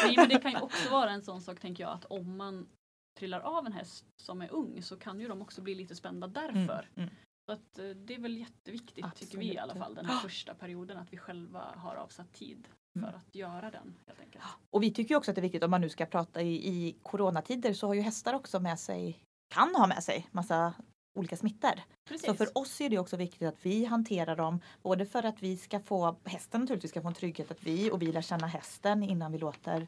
nej, 0.03 0.15
men 0.17 0.29
det 0.29 0.39
kan 0.39 0.51
ju 0.51 0.59
också 0.59 0.89
vara 0.89 1.11
en 1.11 1.21
sån 1.21 1.41
sak 1.41 1.59
tänker 1.59 1.83
jag 1.83 1.93
att 1.93 2.05
om 2.05 2.37
man 2.37 2.67
trillar 3.15 3.39
av 3.39 3.65
en 3.65 3.73
häst 3.73 4.05
som 4.21 4.41
är 4.41 4.51
ung 4.53 4.81
så 4.81 4.97
kan 4.97 5.19
ju 5.19 5.27
de 5.27 5.41
också 5.41 5.61
bli 5.61 5.75
lite 5.75 5.95
spända 5.95 6.27
därför. 6.27 6.89
Mm, 6.95 7.09
mm. 7.09 7.09
Så 7.45 7.51
att, 7.51 7.79
eh, 7.79 7.89
det 7.89 8.15
är 8.15 8.19
väl 8.19 8.37
jätteviktigt 8.37 9.05
tycker 9.15 9.37
vi 9.37 9.53
i 9.53 9.57
alla 9.57 9.63
Absolut. 9.63 9.83
fall 9.83 9.95
den 9.95 10.05
här 10.05 10.19
första 10.19 10.53
perioden 10.53 10.97
att 10.97 11.13
vi 11.13 11.17
själva 11.17 11.73
har 11.77 11.95
avsatt 11.95 12.33
tid 12.33 12.67
för 12.67 12.99
Mm. 13.07 13.15
att 13.15 13.35
göra 13.35 13.71
den 13.71 13.95
helt 14.07 14.19
enkelt. 14.19 14.43
Och 14.69 14.83
vi 14.83 14.93
tycker 14.93 15.15
också 15.15 15.31
att 15.31 15.35
det 15.35 15.39
är 15.39 15.43
viktigt 15.43 15.63
om 15.63 15.71
man 15.71 15.81
nu 15.81 15.89
ska 15.89 16.05
prata 16.05 16.41
i, 16.41 16.67
i 16.67 16.95
coronatider 17.03 17.73
så 17.73 17.87
har 17.87 17.93
ju 17.93 18.01
hästar 18.01 18.33
också 18.33 18.59
med 18.59 18.79
sig, 18.79 19.19
kan 19.53 19.75
ha 19.75 19.87
med 19.87 20.03
sig 20.03 20.27
massa 20.31 20.73
olika 21.19 21.37
smittor. 21.37 21.79
Precis. 22.09 22.25
Så 22.25 22.33
för 22.35 22.57
oss 22.57 22.81
är 22.81 22.89
det 22.89 22.99
också 22.99 23.17
viktigt 23.17 23.47
att 23.47 23.65
vi 23.65 23.85
hanterar 23.85 24.35
dem 24.35 24.59
både 24.81 25.05
för 25.05 25.23
att 25.23 25.43
vi 25.43 25.57
ska 25.57 25.79
få, 25.79 26.15
hästen 26.23 26.61
naturligtvis 26.61 26.91
ska 26.91 27.01
få 27.01 27.07
en 27.07 27.13
trygghet 27.13 27.51
att 27.51 27.63
vi 27.63 27.91
och 27.91 28.01
vi 28.01 28.11
lär 28.11 28.21
känna 28.21 28.47
hästen 28.47 29.03
innan 29.03 29.31
vi 29.31 29.37
låter 29.37 29.87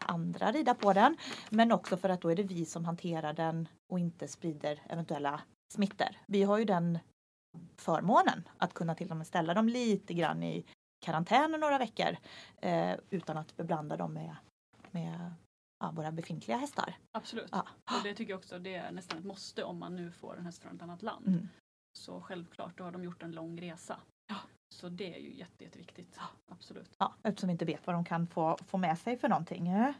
andra 0.00 0.52
rida 0.52 0.74
på 0.74 0.92
den. 0.92 1.16
Men 1.50 1.72
också 1.72 1.96
för 1.96 2.08
att 2.08 2.20
då 2.20 2.28
är 2.28 2.36
det 2.36 2.42
vi 2.42 2.64
som 2.64 2.84
hanterar 2.84 3.32
den 3.32 3.68
och 3.92 3.98
inte 3.98 4.28
sprider 4.28 4.82
eventuella 4.88 5.40
smittor. 5.74 6.08
Vi 6.26 6.42
har 6.42 6.58
ju 6.58 6.64
den 6.64 6.98
förmånen 7.76 8.48
att 8.58 8.74
kunna 8.74 8.94
till 8.94 9.10
och 9.10 9.16
med 9.16 9.26
ställa 9.26 9.54
dem 9.54 9.68
lite 9.68 10.14
grann 10.14 10.42
i 10.42 10.64
karantän 11.00 11.50
några 11.50 11.78
veckor 11.78 12.16
eh, 12.62 12.96
utan 13.10 13.36
att 13.36 13.56
beblanda 13.56 13.96
dem 13.96 14.12
med, 14.12 14.36
med 14.90 15.32
ja, 15.80 15.90
våra 15.90 16.12
befintliga 16.12 16.56
hästar. 16.56 16.96
Absolut. 17.12 17.48
Ja. 17.52 17.66
Och 17.84 18.02
det 18.04 18.14
tycker 18.14 18.32
jag 18.32 18.38
också 18.38 18.58
det 18.58 18.74
är 18.74 18.92
nästan 18.92 19.18
ett 19.18 19.24
måste 19.24 19.64
om 19.64 19.78
man 19.78 19.96
nu 19.96 20.12
får 20.12 20.38
en 20.38 20.44
häst 20.44 20.62
från 20.62 20.76
ett 20.76 20.82
annat 20.82 21.02
land. 21.02 21.28
Mm. 21.28 21.48
Så 21.98 22.20
självklart, 22.20 22.78
då 22.78 22.84
har 22.84 22.92
de 22.92 23.04
gjort 23.04 23.22
en 23.22 23.32
lång 23.32 23.60
resa. 23.60 24.00
Ja. 24.70 24.74
Så 24.76 24.88
det 24.88 25.14
är 25.14 25.18
ju 25.18 25.34
jätte, 25.34 25.64
jätteviktigt. 25.64 26.18
Absolut. 26.48 26.90
Ja, 26.98 27.14
eftersom 27.22 27.48
vi 27.48 27.52
inte 27.52 27.64
vet 27.64 27.86
vad 27.86 27.96
de 27.96 28.04
kan 28.04 28.26
få, 28.26 28.56
få 28.66 28.78
med 28.78 28.98
sig 28.98 29.16
för 29.16 29.28
någonting. 29.28 29.68
eh. 29.68 29.92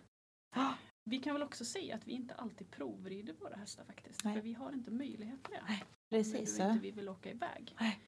Vi 1.04 1.18
kan 1.18 1.34
väl 1.34 1.42
också 1.42 1.64
säga 1.64 1.94
att 1.94 2.06
vi 2.06 2.12
inte 2.12 2.34
alltid 2.34 2.70
provrider 2.70 3.34
våra 3.34 3.56
hästar 3.56 3.84
faktiskt. 3.84 4.24
Nej. 4.24 4.34
För 4.34 4.40
vi 4.42 4.52
har 4.54 4.72
inte 4.72 4.90
möjlighet 4.90 5.42
till 5.44 5.54
det. 5.54 5.62
Nej, 5.68 5.82
Om 5.82 5.88
Precis. 6.10 6.58
vi 6.58 6.62
eh. 6.62 6.68
inte 6.70 6.82
vi 6.82 6.90
vill 6.90 7.08
åka 7.08 7.30
iväg. 7.30 7.76
Nej. 7.80 8.00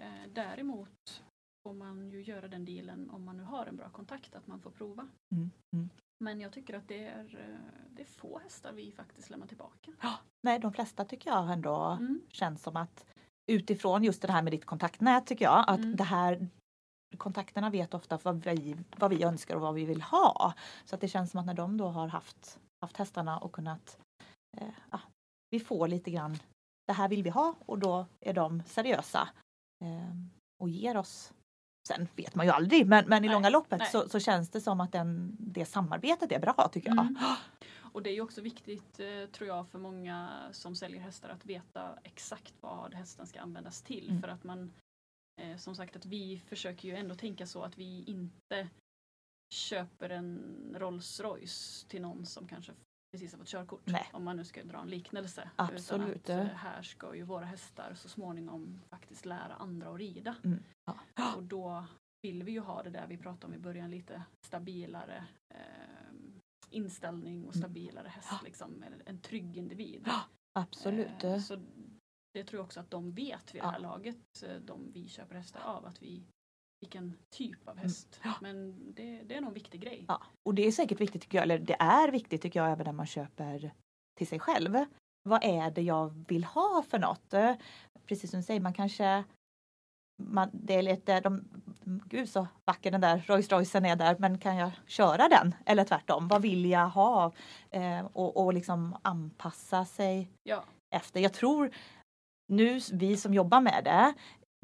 Eh, 0.00 0.28
däremot 0.32 1.22
får 1.66 1.74
man 1.74 2.10
ju 2.10 2.22
göra 2.22 2.48
den 2.48 2.64
dealen 2.64 3.10
om 3.10 3.24
man 3.24 3.36
nu 3.36 3.42
har 3.42 3.66
en 3.66 3.76
bra 3.76 3.90
kontakt 3.90 4.34
att 4.34 4.46
man 4.46 4.60
får 4.60 4.70
prova. 4.70 5.08
Mm. 5.34 5.50
Mm. 5.76 5.88
Men 6.24 6.40
jag 6.40 6.52
tycker 6.52 6.74
att 6.74 6.88
det 6.88 7.04
är, 7.06 7.24
det 7.90 8.02
är 8.02 8.06
få 8.06 8.38
hästar 8.38 8.72
vi 8.72 8.92
faktiskt 8.92 9.30
lämnar 9.30 9.46
tillbaka. 9.46 9.92
Nej, 10.42 10.58
de 10.58 10.72
flesta 10.72 11.04
tycker 11.04 11.30
jag 11.30 11.52
ändå 11.52 11.76
Mm. 12.00 12.20
känns 12.28 12.62
som 12.62 12.76
att 12.76 13.06
utifrån 13.48 14.04
just 14.04 14.22
det 14.22 14.32
här 14.32 14.42
med 14.42 14.52
ditt 14.52 14.64
kontaktnät 14.64 15.26
tycker 15.26 15.44
jag 15.44 15.64
att 15.68 15.78
Mm. 15.78 15.96
det 15.96 16.04
här 16.04 16.48
kontakterna 17.16 17.70
vet 17.70 17.94
ofta 17.94 18.18
vad 18.22 18.44
vi, 18.44 18.76
vad 18.96 19.10
vi 19.10 19.22
önskar 19.22 19.54
och 19.54 19.60
vad 19.60 19.74
vi 19.74 19.84
vill 19.84 20.02
ha. 20.02 20.54
Så 20.84 20.94
att 20.94 21.00
det 21.00 21.08
känns 21.08 21.30
som 21.30 21.40
att 21.40 21.46
när 21.46 21.54
de 21.54 21.76
då 21.76 21.88
har 21.88 22.08
haft, 22.08 22.58
haft 22.80 22.96
hästarna 22.96 23.38
och 23.38 23.52
kunnat 23.52 23.98
eh, 24.56 24.68
ja, 24.90 25.00
vi 25.50 25.60
får 25.60 25.88
lite 25.88 26.10
grann 26.10 26.38
det 26.86 26.92
här 26.92 27.08
vill 27.08 27.22
vi 27.22 27.30
ha 27.30 27.54
och 27.66 27.78
då 27.78 28.06
är 28.20 28.32
de 28.32 28.62
seriösa 28.66 29.28
eh, 29.84 30.14
och 30.62 30.68
ger 30.68 30.96
oss 30.96 31.32
Sen 31.88 32.08
vet 32.16 32.34
man 32.34 32.46
ju 32.46 32.52
aldrig 32.52 32.86
men, 32.86 33.04
men 33.08 33.24
i 33.24 33.26
Nej, 33.26 33.34
långa 33.34 33.48
loppet 33.48 33.90
så, 33.90 34.08
så 34.08 34.20
känns 34.20 34.50
det 34.50 34.60
som 34.60 34.80
att 34.80 34.92
den, 34.92 35.36
det 35.40 35.64
samarbetet 35.64 36.32
är 36.32 36.38
bra 36.38 36.68
tycker 36.72 36.88
jag. 36.88 36.98
Mm. 36.98 37.16
Och 37.92 38.02
det 38.02 38.10
är 38.10 38.20
också 38.20 38.40
viktigt 38.40 39.00
eh, 39.00 39.26
tror 39.32 39.48
jag 39.48 39.68
för 39.68 39.78
många 39.78 40.48
som 40.52 40.74
säljer 40.74 41.00
hästar 41.00 41.28
att 41.28 41.46
veta 41.46 41.98
exakt 42.02 42.54
vad 42.60 42.94
hästen 42.94 43.26
ska 43.26 43.40
användas 43.40 43.82
till. 43.82 44.08
Mm. 44.08 44.22
För 44.22 44.28
att 44.28 44.44
man 44.44 44.72
eh, 45.40 45.56
som 45.56 45.74
sagt 45.74 45.96
att 45.96 46.06
vi 46.06 46.42
försöker 46.46 46.88
ju 46.88 46.94
ändå 46.96 47.14
tänka 47.14 47.46
så 47.46 47.62
att 47.62 47.78
vi 47.78 48.04
inte 48.06 48.68
köper 49.54 50.10
en 50.10 50.76
Rolls 50.78 51.20
Royce 51.20 51.86
till 51.88 52.02
någon 52.02 52.26
som 52.26 52.48
kanske 52.48 52.72
precis 53.12 53.32
har 53.32 53.38
fått 53.38 53.48
körkort. 53.48 53.82
Nej. 53.84 54.10
Om 54.12 54.24
man 54.24 54.36
nu 54.36 54.44
ska 54.44 54.64
dra 54.64 54.78
en 54.78 54.88
liknelse. 54.88 55.50
Absolut. 55.56 56.16
Utan 56.16 56.40
att, 56.40 56.50
eh, 56.50 56.56
här 56.56 56.82
ska 56.82 57.14
ju 57.14 57.22
våra 57.22 57.44
hästar 57.44 57.94
så 57.94 58.08
småningom 58.08 58.80
faktiskt 58.90 59.26
lära 59.26 59.54
andra 59.54 59.90
att 59.90 59.98
rida. 59.98 60.36
Mm. 60.44 60.62
Ja. 61.14 61.34
Och 61.36 61.42
då 61.42 61.84
vill 62.22 62.42
vi 62.42 62.52
ju 62.52 62.60
ha 62.60 62.82
det 62.82 62.90
där 62.90 63.06
vi 63.06 63.16
pratade 63.16 63.46
om 63.46 63.54
i 63.54 63.58
början 63.58 63.90
lite 63.90 64.22
stabilare 64.46 65.24
eh, 65.54 65.97
inställning 66.70 67.44
och 67.46 67.54
Mm. 67.56 67.62
stabilare 67.62 68.08
häst. 68.08 68.28
Ja. 68.30 68.38
Liksom, 68.44 68.84
en 69.06 69.20
trygg 69.20 69.56
individ. 69.56 70.02
Ja, 70.06 70.20
Absolut. 70.52 71.24
Eh, 71.24 71.38
så 71.38 71.56
det 72.34 72.44
tror 72.44 72.58
jag 72.58 72.64
också 72.64 72.80
att 72.80 72.90
de 72.90 73.12
vet 73.12 73.54
vid 73.54 73.62
det 73.62 73.66
Ja. 73.66 73.70
här 73.70 73.78
laget, 73.78 74.42
eh, 74.42 74.56
de 74.56 74.92
vi 74.92 75.08
köper 75.08 75.34
hästar 75.34 75.60
av, 75.60 75.86
att 75.86 76.02
vi 76.02 76.22
vilken 76.80 77.14
typ 77.30 77.68
av 77.68 77.76
häst. 77.76 78.20
Ja. 78.24 78.34
Men 78.40 78.76
det, 78.94 79.22
det 79.22 79.34
är 79.34 79.40
nog 79.40 79.48
en 79.48 79.54
viktig 79.54 79.80
grej. 79.80 80.04
Ja, 80.08 80.22
och 80.42 80.54
det 80.54 80.66
är 80.66 80.72
säkert 80.72 81.00
viktigt 81.00 81.22
tycker 81.22 81.38
jag, 81.38 81.42
eller 81.42 81.58
det 81.58 81.76
är 81.80 82.12
viktigt 82.12 82.42
tycker 82.42 82.60
jag 82.60 82.70
även 82.72 82.84
när 82.84 82.92
man 82.92 83.06
köper 83.06 83.74
till 84.18 84.26
sig 84.26 84.38
själv. 84.40 84.76
Vad 85.22 85.44
är 85.44 85.70
det 85.70 85.82
jag 85.82 86.24
vill 86.28 86.44
ha 86.44 86.84
för 86.88 86.98
något? 86.98 87.32
Eh, 87.34 87.54
Precis 88.06 88.30
som 88.30 88.40
du 88.40 88.44
säger, 88.44 88.60
man 88.60 88.72
kanske 88.72 89.24
man, 90.18 90.50
det 90.52 90.74
är 90.74 90.82
lite, 90.82 91.20
de, 91.20 91.44
gud 91.84 92.28
så 92.28 92.46
vacker 92.64 92.90
den 92.90 93.00
där 93.00 93.24
Rolls 93.26 93.50
Roycen 93.50 93.84
är 93.84 93.96
där, 93.96 94.16
men 94.18 94.38
kan 94.38 94.56
jag 94.56 94.70
köra 94.86 95.28
den? 95.28 95.54
Eller 95.66 95.84
tvärtom, 95.84 96.28
vad 96.28 96.42
vill 96.42 96.70
jag 96.70 96.88
ha? 96.88 97.32
Eh, 97.70 98.06
och, 98.12 98.44
och 98.44 98.54
liksom 98.54 98.96
anpassa 99.02 99.84
sig 99.84 100.30
Ja, 100.42 100.64
efter. 100.96 101.20
Jag 101.20 101.32
tror 101.32 101.70
nu, 102.48 102.80
vi 102.92 103.16
som 103.16 103.34
jobbar 103.34 103.60
med 103.60 103.84
det, 103.84 104.14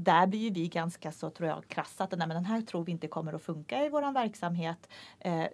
där 0.03 0.27
blir 0.27 0.51
vi 0.51 0.69
ganska 0.69 1.13
så 1.13 1.31
tror 1.31 1.49
jag 1.49 1.69
krassa 1.69 2.05
att 2.05 2.11
nej, 2.11 2.29
men 2.29 2.35
den 2.35 2.45
här 2.45 2.61
tror 2.61 2.85
vi 2.85 2.93
inte 2.93 3.09
kommer 3.09 3.33
att 3.33 3.43
funka 3.43 3.85
i 3.85 3.89
våran 3.89 4.15
verksamhet. 4.15 4.89
Eh, 5.19 5.47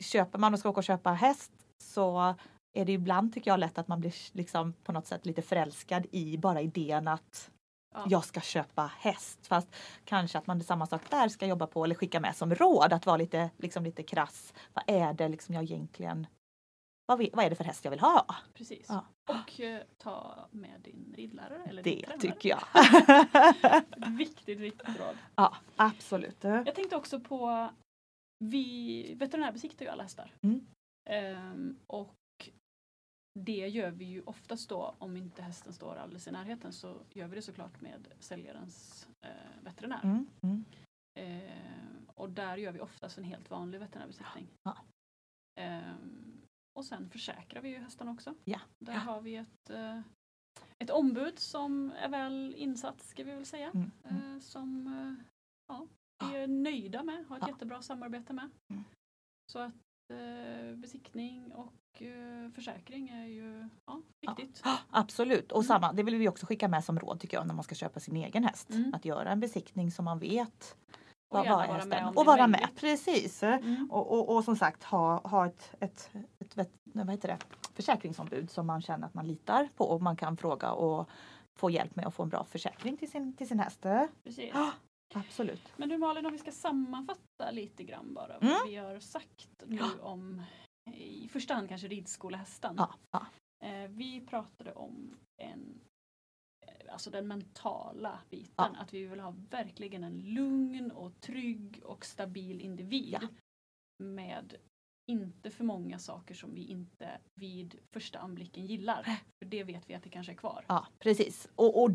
köper 0.00 0.38
man 0.38 0.52
och 0.52 0.58
ska 0.58 0.68
åka 0.68 0.80
och 0.80 0.84
köpa 0.84 1.12
häst 1.12 1.52
så 1.82 2.34
är 2.72 2.84
det 2.84 2.92
ibland 2.92 3.34
tycker 3.34 3.50
jag 3.50 3.60
lätt 3.60 3.78
att 3.78 3.88
man 3.88 4.00
blir 4.00 4.14
liksom 4.32 4.72
på 4.72 4.92
något 4.92 5.06
sätt 5.06 5.26
lite 5.26 5.42
förälskad 5.42 6.06
i 6.10 6.38
bara 6.38 6.60
idén 6.60 7.08
att 7.08 7.50
Ja. 7.94 8.04
jag 8.08 8.24
ska 8.24 8.40
köpa 8.40 8.90
häst. 8.98 9.46
Fast 9.46 9.68
kanske 10.04 10.38
att 10.38 10.46
man 10.46 10.62
samma 10.62 10.86
sak 10.86 11.10
där 11.10 11.28
ska 11.28 11.46
jobba 11.46 11.66
på 11.66 11.84
eller 11.84 11.94
skicka 11.94 12.20
med 12.20 12.36
som 12.36 12.54
råd 12.54 12.92
att 12.92 13.06
vara 13.06 13.16
lite, 13.16 13.50
liksom 13.56 13.84
lite 13.84 14.02
krass. 14.02 14.54
Vad 14.74 14.84
är 14.86 15.12
det 15.12 15.28
liksom 15.28 15.54
jag 15.54 15.64
egentligen 15.64 16.26
vad, 17.06 17.18
vi, 17.18 17.30
vad 17.32 17.44
är 17.44 17.50
det 17.50 17.56
för 17.56 17.64
häst 17.64 17.84
jag 17.84 17.90
vill 17.90 18.00
ha? 18.00 18.26
precis. 18.54 18.86
Ja. 18.88 19.04
Och 19.28 19.60
eh, 19.60 19.82
ta 19.98 20.48
med 20.50 20.80
din 20.80 21.14
ridlärare 21.16 21.64
eller 21.64 21.82
Det 21.82 21.90
din 21.90 22.20
tycker 22.20 22.48
jag. 22.48 22.62
Viktigt, 24.18 24.58
viktigt 24.58 24.88
råd. 24.88 25.16
ja, 25.34 25.56
absolut. 25.76 26.44
Jag 26.44 26.74
tänkte 26.74 26.96
också 26.96 27.20
på, 27.20 27.68
vi 28.38 29.14
veterinärbesiktar 29.14 29.84
ju 29.84 29.90
alla 29.90 30.02
hästar. 30.02 30.34
Mm. 30.42 30.66
Ehm, 31.10 31.78
och 31.86 32.14
det 33.34 33.68
gör 33.68 33.90
vi 33.90 34.04
ju 34.04 34.22
oftast 34.22 34.68
då 34.68 34.94
om 34.98 35.16
inte 35.16 35.42
hästen 35.42 35.72
står 35.72 35.96
alldeles 35.96 36.28
i 36.28 36.30
närheten 36.30 36.72
så 36.72 37.02
gör 37.10 37.28
vi 37.28 37.36
det 37.36 37.42
såklart 37.42 37.80
med 37.80 38.08
säljarens 38.18 39.08
eh, 39.20 39.62
veterinär. 39.62 40.00
Mm, 40.04 40.26
mm. 40.42 40.64
Ehm, 41.18 42.08
och 42.14 42.30
där 42.30 42.56
gör 42.56 42.72
vi 42.72 42.80
oftast 42.80 43.18
en 43.18 43.24
helt 43.24 43.50
vanlig 43.50 43.78
veterinärbesiktning. 43.78 44.48
Ja. 44.62 44.76
Ehm, 45.60 46.40
och 46.78 46.84
sen 46.84 47.10
försäkrar 47.10 47.62
vi 47.62 47.68
ju 47.68 47.78
hästarna 47.78 48.10
också. 48.12 48.34
Ja. 48.44 48.60
Där 48.78 48.92
Ja. 48.92 48.98
har 48.98 49.20
vi 49.20 49.36
ett, 49.36 49.70
eh, 49.70 50.00
ett 50.78 50.90
ombud 50.90 51.38
som 51.38 51.92
är 51.92 52.08
väl 52.08 52.54
insatt 52.56 53.00
ska 53.00 53.24
vi 53.24 53.30
väl 53.34 53.46
säga. 53.46 53.70
Mm, 53.70 53.90
mm. 54.04 54.34
Eh, 54.34 54.40
som 54.40 54.86
eh, 54.86 55.24
ja, 55.68 55.86
vi 56.30 56.36
är 56.36 56.46
nöjda 56.46 57.02
med, 57.02 57.26
har 57.26 57.36
ett 57.38 57.48
jättebra 57.48 57.82
samarbete 57.82 58.32
med. 58.32 58.50
Mm. 58.72 58.84
Så 59.52 59.58
att 59.58 59.74
eh, 60.12 60.76
besiktning 60.76 61.52
och 61.52 61.91
försäkring 62.54 63.08
är 63.08 63.26
ju 63.26 63.68
ja, 63.86 64.00
viktigt. 64.20 64.60
Ja, 64.64 64.78
absolut, 64.90 65.52
och 65.52 65.58
Mm. 65.58 65.66
samma, 65.68 65.92
det 65.92 66.02
vill 66.02 66.16
vi 66.16 66.28
också 66.28 66.46
skicka 66.46 66.68
med 66.68 66.84
som 66.84 66.98
råd 66.98 67.20
tycker 67.20 67.36
jag 67.36 67.46
när 67.46 67.54
man 67.54 67.64
ska 67.64 67.74
köpa 67.74 68.00
sin 68.00 68.16
egen 68.16 68.44
häst. 68.44 68.70
Mm. 68.70 68.94
Att 68.94 69.04
göra 69.04 69.30
en 69.30 69.40
besiktning 69.40 69.90
som 69.90 70.04
man 70.04 70.18
vet 70.18 70.76
Och 71.28 71.38
vad, 71.38 71.48
vara 71.48 71.62
hästen. 71.66 71.88
med 71.88 72.12
Och 72.16 72.26
vara 72.26 72.46
med, 72.46 72.68
precis. 72.76 73.42
Mm. 73.42 73.88
Och, 73.90 74.12
och, 74.12 74.36
och 74.36 74.44
som 74.44 74.56
sagt 74.56 74.82
ha, 74.82 75.28
ha 75.28 75.46
ett, 75.46 75.72
ett, 75.80 76.10
ett, 76.38 76.56
nej, 76.82 77.04
vad 77.04 77.10
heter 77.10 77.28
det? 77.28 77.38
försäkringsombud 77.74 78.50
som 78.50 78.66
man 78.66 78.82
känner 78.82 79.06
att 79.06 79.14
man 79.14 79.26
litar 79.26 79.68
på 79.76 79.84
och 79.84 80.02
man 80.02 80.16
kan 80.16 80.36
fråga 80.36 80.72
och 80.72 81.08
få 81.58 81.70
hjälp 81.70 81.96
med 81.96 82.06
att 82.06 82.14
få 82.14 82.22
en 82.22 82.28
bra 82.28 82.44
försäkring 82.44 82.96
till 82.96 83.10
sin, 83.10 83.36
till 83.36 83.48
sin 83.48 83.58
häst. 83.58 83.86
Precis. 84.24 84.50
Ja. 84.54 84.70
Absolut. 85.14 85.62
Men 85.76 85.88
du 85.88 85.98
Malin, 85.98 86.26
om 86.26 86.32
vi 86.32 86.38
ska 86.38 86.52
sammanfatta 86.52 87.50
lite 87.50 87.82
grann 87.84 88.14
bara 88.14 88.32
vad 88.40 88.42
Mm. 88.50 88.58
vi 88.66 88.76
har 88.76 89.00
sagt 89.00 89.48
nu 89.66 89.80
om 90.00 90.42
i 90.90 91.28
första 91.28 91.54
hand 91.54 91.68
kanske 91.68 91.88
ridskolehästen. 91.88 92.74
Ja, 92.78 92.94
ja. 93.10 93.26
Eh, 93.64 93.88
vi 93.88 94.20
pratade 94.20 94.72
om 94.72 95.16
en, 95.36 95.80
eh, 96.66 96.92
alltså 96.92 97.10
den 97.10 97.28
mentala 97.28 98.18
biten. 98.30 98.52
Ja. 98.56 98.76
Att 98.78 98.94
vi 98.94 99.06
vill 99.06 99.20
ha 99.20 99.34
verkligen 99.50 100.04
en 100.04 100.18
lugn 100.18 100.90
och 100.90 101.20
trygg 101.20 101.80
och 101.84 102.04
stabil 102.04 102.60
individ. 102.60 103.28
Med 103.98 104.54
inte 105.10 105.50
för 105.50 105.64
många 105.64 105.98
saker 105.98 106.34
som 106.34 106.54
vi 106.54 106.64
inte 106.64 107.18
vid 107.34 107.78
första 107.90 108.18
anblicken 108.18 108.66
gillar. 108.66 109.02
För 109.38 109.46
det 109.46 109.64
vet 109.64 109.90
vi 109.90 109.94
att 109.94 110.02
det 110.02 110.10
kanske 110.10 110.32
är 110.32 110.36
kvar. 110.36 110.64
Ja, 110.68 110.86
precis. 110.98 111.48
Och, 111.54 111.82
och 111.82 111.90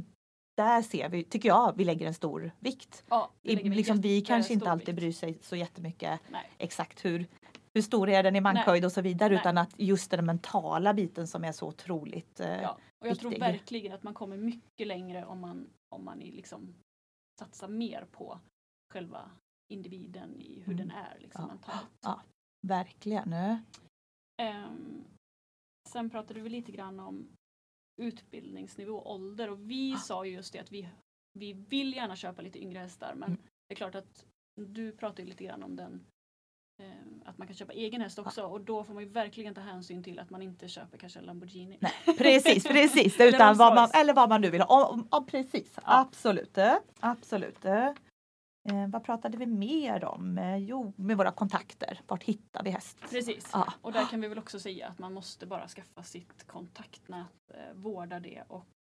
där 0.57 0.81
ser 0.81 1.09
vi, 1.09 1.23
tycker 1.23 1.49
jag, 1.49 1.77
vi 1.77 1.85
lägger 1.85 2.07
en 2.07 2.13
stor 2.13 2.51
vikt. 2.59 3.03
Ja, 3.09 3.31
det 3.41 3.51
I, 3.51 3.55
lägger 3.55 3.71
liksom, 3.71 4.01
vi 4.01 4.21
kanske 4.21 4.53
inte 4.53 4.71
alltid 4.71 4.87
vikt. 4.87 4.99
bryr 4.99 5.11
sig 5.11 5.37
så 5.41 5.55
jättemycket 5.55 6.19
Nej. 6.31 6.51
exakt 6.57 7.05
hur, 7.05 7.25
hur 7.77 7.81
stor 7.81 8.09
är 8.09 8.23
den 8.23 8.35
i 8.35 8.41
mankhöjd 8.41 8.85
och 8.85 8.91
så 8.91 9.01
vidare 9.01 9.29
Nej. 9.29 9.39
utan 9.39 9.57
att 9.57 9.73
just 9.79 10.11
den 10.11 10.25
mentala 10.25 10.93
biten 10.93 11.27
som 11.27 11.43
är 11.43 11.51
så 11.51 11.67
otroligt 11.67 12.39
eh, 12.39 12.61
Ja, 12.61 12.77
och 12.99 13.07
jag 13.07 13.19
tror 13.19 13.29
viktig. 13.29 13.45
verkligen 13.45 13.93
att 13.93 14.03
man 14.03 14.13
kommer 14.13 14.37
mycket 14.37 14.87
längre 14.87 15.25
om 15.25 15.39
man, 15.39 15.69
om 15.89 16.05
man 16.05 16.19
liksom 16.19 16.75
satsar 17.39 17.67
mer 17.67 18.05
på 18.11 18.39
själva 18.93 19.31
individen 19.73 20.35
i 20.35 20.59
hur 20.65 20.73
Mm. 20.73 20.87
den 20.87 20.91
är 20.97 21.17
liksom, 21.19 21.41
Ja. 21.41 21.47
mentalt. 21.47 21.97
Ja. 22.01 22.21
Verkligen. 22.67 23.33
Ehm, 24.41 25.03
sen 25.89 26.09
pratade 26.09 26.39
vi 26.41 26.49
lite 26.49 26.71
grann 26.71 26.99
om 26.99 27.27
utbildningsnivå 28.01 28.93
och 28.93 29.11
ålder 29.13 29.49
och 29.49 29.71
vi 29.71 29.93
Ah. 29.93 29.97
sa 29.97 30.25
ju 30.25 30.31
just 30.33 30.53
det 30.53 30.59
att 30.59 30.71
vi, 30.71 30.89
vi 31.33 31.53
vill 31.53 31.93
gärna 31.93 32.15
köpa 32.15 32.41
lite 32.41 32.59
yngre 32.59 32.79
hästar 32.79 33.13
men 33.15 33.29
Mm. 33.29 33.41
det 33.67 33.73
är 33.73 33.75
klart 33.75 33.95
att 33.95 34.25
du 34.55 34.91
pratade 34.91 35.23
lite 35.27 35.43
grann 35.43 35.63
om 35.63 35.75
den 35.75 36.05
att 37.25 37.37
man 37.37 37.47
kan 37.47 37.55
köpa 37.55 37.73
egen 37.73 38.01
häst 38.01 38.19
också 38.19 38.43
och 38.43 38.61
då 38.61 38.83
får 38.83 38.93
man 38.93 39.03
ju 39.03 39.09
verkligen 39.09 39.53
ta 39.53 39.61
hänsyn 39.61 40.03
till 40.03 40.19
att 40.19 40.29
man 40.29 40.41
inte 40.41 40.67
köper 40.67 40.97
kanske 40.97 41.19
en 41.19 41.25
Lamborghini. 41.25 41.77
Nej, 41.79 42.17
precis, 42.17 42.63
precis. 42.67 43.19
Eller 43.19 43.33
Utan 43.33 43.57
vad 43.57 43.75
man, 43.75 43.89
eller 43.93 44.13
vad 44.13 44.29
man 44.29 44.41
nu 44.41 44.49
vill 44.49 44.61
ha. 44.61 44.87
Om, 44.87 45.07
om, 45.09 45.25
precis, 45.25 45.79
absolut. 45.83 46.57
absolut. 46.99 47.65
Eh, 48.69 48.87
vad 48.87 49.03
pratade 49.03 49.37
vi 49.37 49.45
mer 49.45 50.05
om? 50.05 50.37
Eh, 50.37 50.57
jo, 50.57 50.93
med 50.95 51.17
våra 51.17 51.31
kontakter. 51.31 52.01
Vart 52.07 52.23
hittar 52.23 52.63
vi 52.63 52.69
häst? 52.69 52.97
Precis. 53.09 53.49
Ja. 53.53 53.73
Och 53.81 53.91
där 53.91 54.05
kan 54.05 54.21
vi 54.21 54.27
väl 54.27 54.37
också 54.37 54.59
säga 54.59 54.87
att 54.87 54.99
man 54.99 55.13
måste 55.13 55.45
bara 55.45 55.67
skaffa 55.67 56.03
sitt 56.03 56.47
kontaktnät, 56.47 57.27
eh, 57.53 57.73
vårda 57.75 58.19
det 58.19 58.43
och 58.47 58.57
eh, 58.57 58.76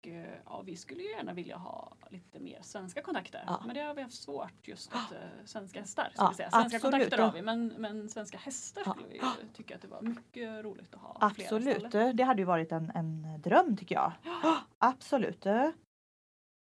ja, 0.45 0.61
vi 0.65 0.75
skulle 0.77 1.01
ju 1.03 1.09
gärna 1.09 1.33
vilja 1.33 1.57
ha 1.57 1.93
lite 2.09 2.39
mer 2.39 2.61
svenska 2.61 3.01
kontakter. 3.01 3.43
Ja. 3.47 3.63
Men 3.65 3.75
det 3.75 3.81
har 3.81 3.93
vi 3.93 4.01
haft 4.01 4.21
svårt 4.23 4.67
just 4.67 4.93
eh, 4.93 4.99
svenska 5.45 5.79
hästar. 5.79 6.11
Ja, 6.17 6.33
säga. 6.33 6.51
Svenska 6.51 6.57
absolut. 6.77 6.81
kontakter 6.81 7.17
har 7.17 7.31
vi 7.31 7.41
men, 7.41 7.67
men 7.67 8.09
svenska 8.09 8.37
hästar 8.37 8.83
Ja. 8.85 8.93
skulle 8.93 9.07
vi 9.09 9.21
tycka 9.53 9.75
att 9.75 9.81
det 9.81 9.87
var 9.87 10.01
mycket 10.01 10.63
roligt 10.65 10.93
att 10.95 11.01
ha. 11.01 11.17
Absolut, 11.21 11.91
det 11.91 12.23
hade 12.23 12.41
ju 12.41 12.45
varit 12.45 12.71
en, 12.71 12.91
en 12.95 13.41
dröm 13.41 13.77
tycker 13.77 13.95
jag. 13.95 14.13
Absolut, 14.77 15.45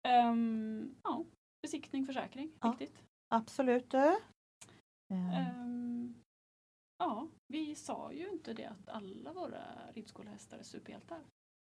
Ehm, 0.08 0.94
ja, 1.04 1.24
besiktning, 1.62 2.06
försäkring, 2.06 2.52
Ja. 2.60 2.70
viktigt. 2.70 3.02
absolut. 3.34 3.94
Eh, 3.94 4.14
Ehm, 5.10 6.14
ja, 6.98 7.28
vi 7.52 7.74
sa 7.74 8.12
ju 8.12 8.28
inte 8.28 8.52
det 8.54 8.64
att 8.66 8.88
alla 8.88 9.32
våra 9.32 9.62
ridskolehästar 9.94 10.58
är 10.58 10.62
superhjältar. 10.62 11.20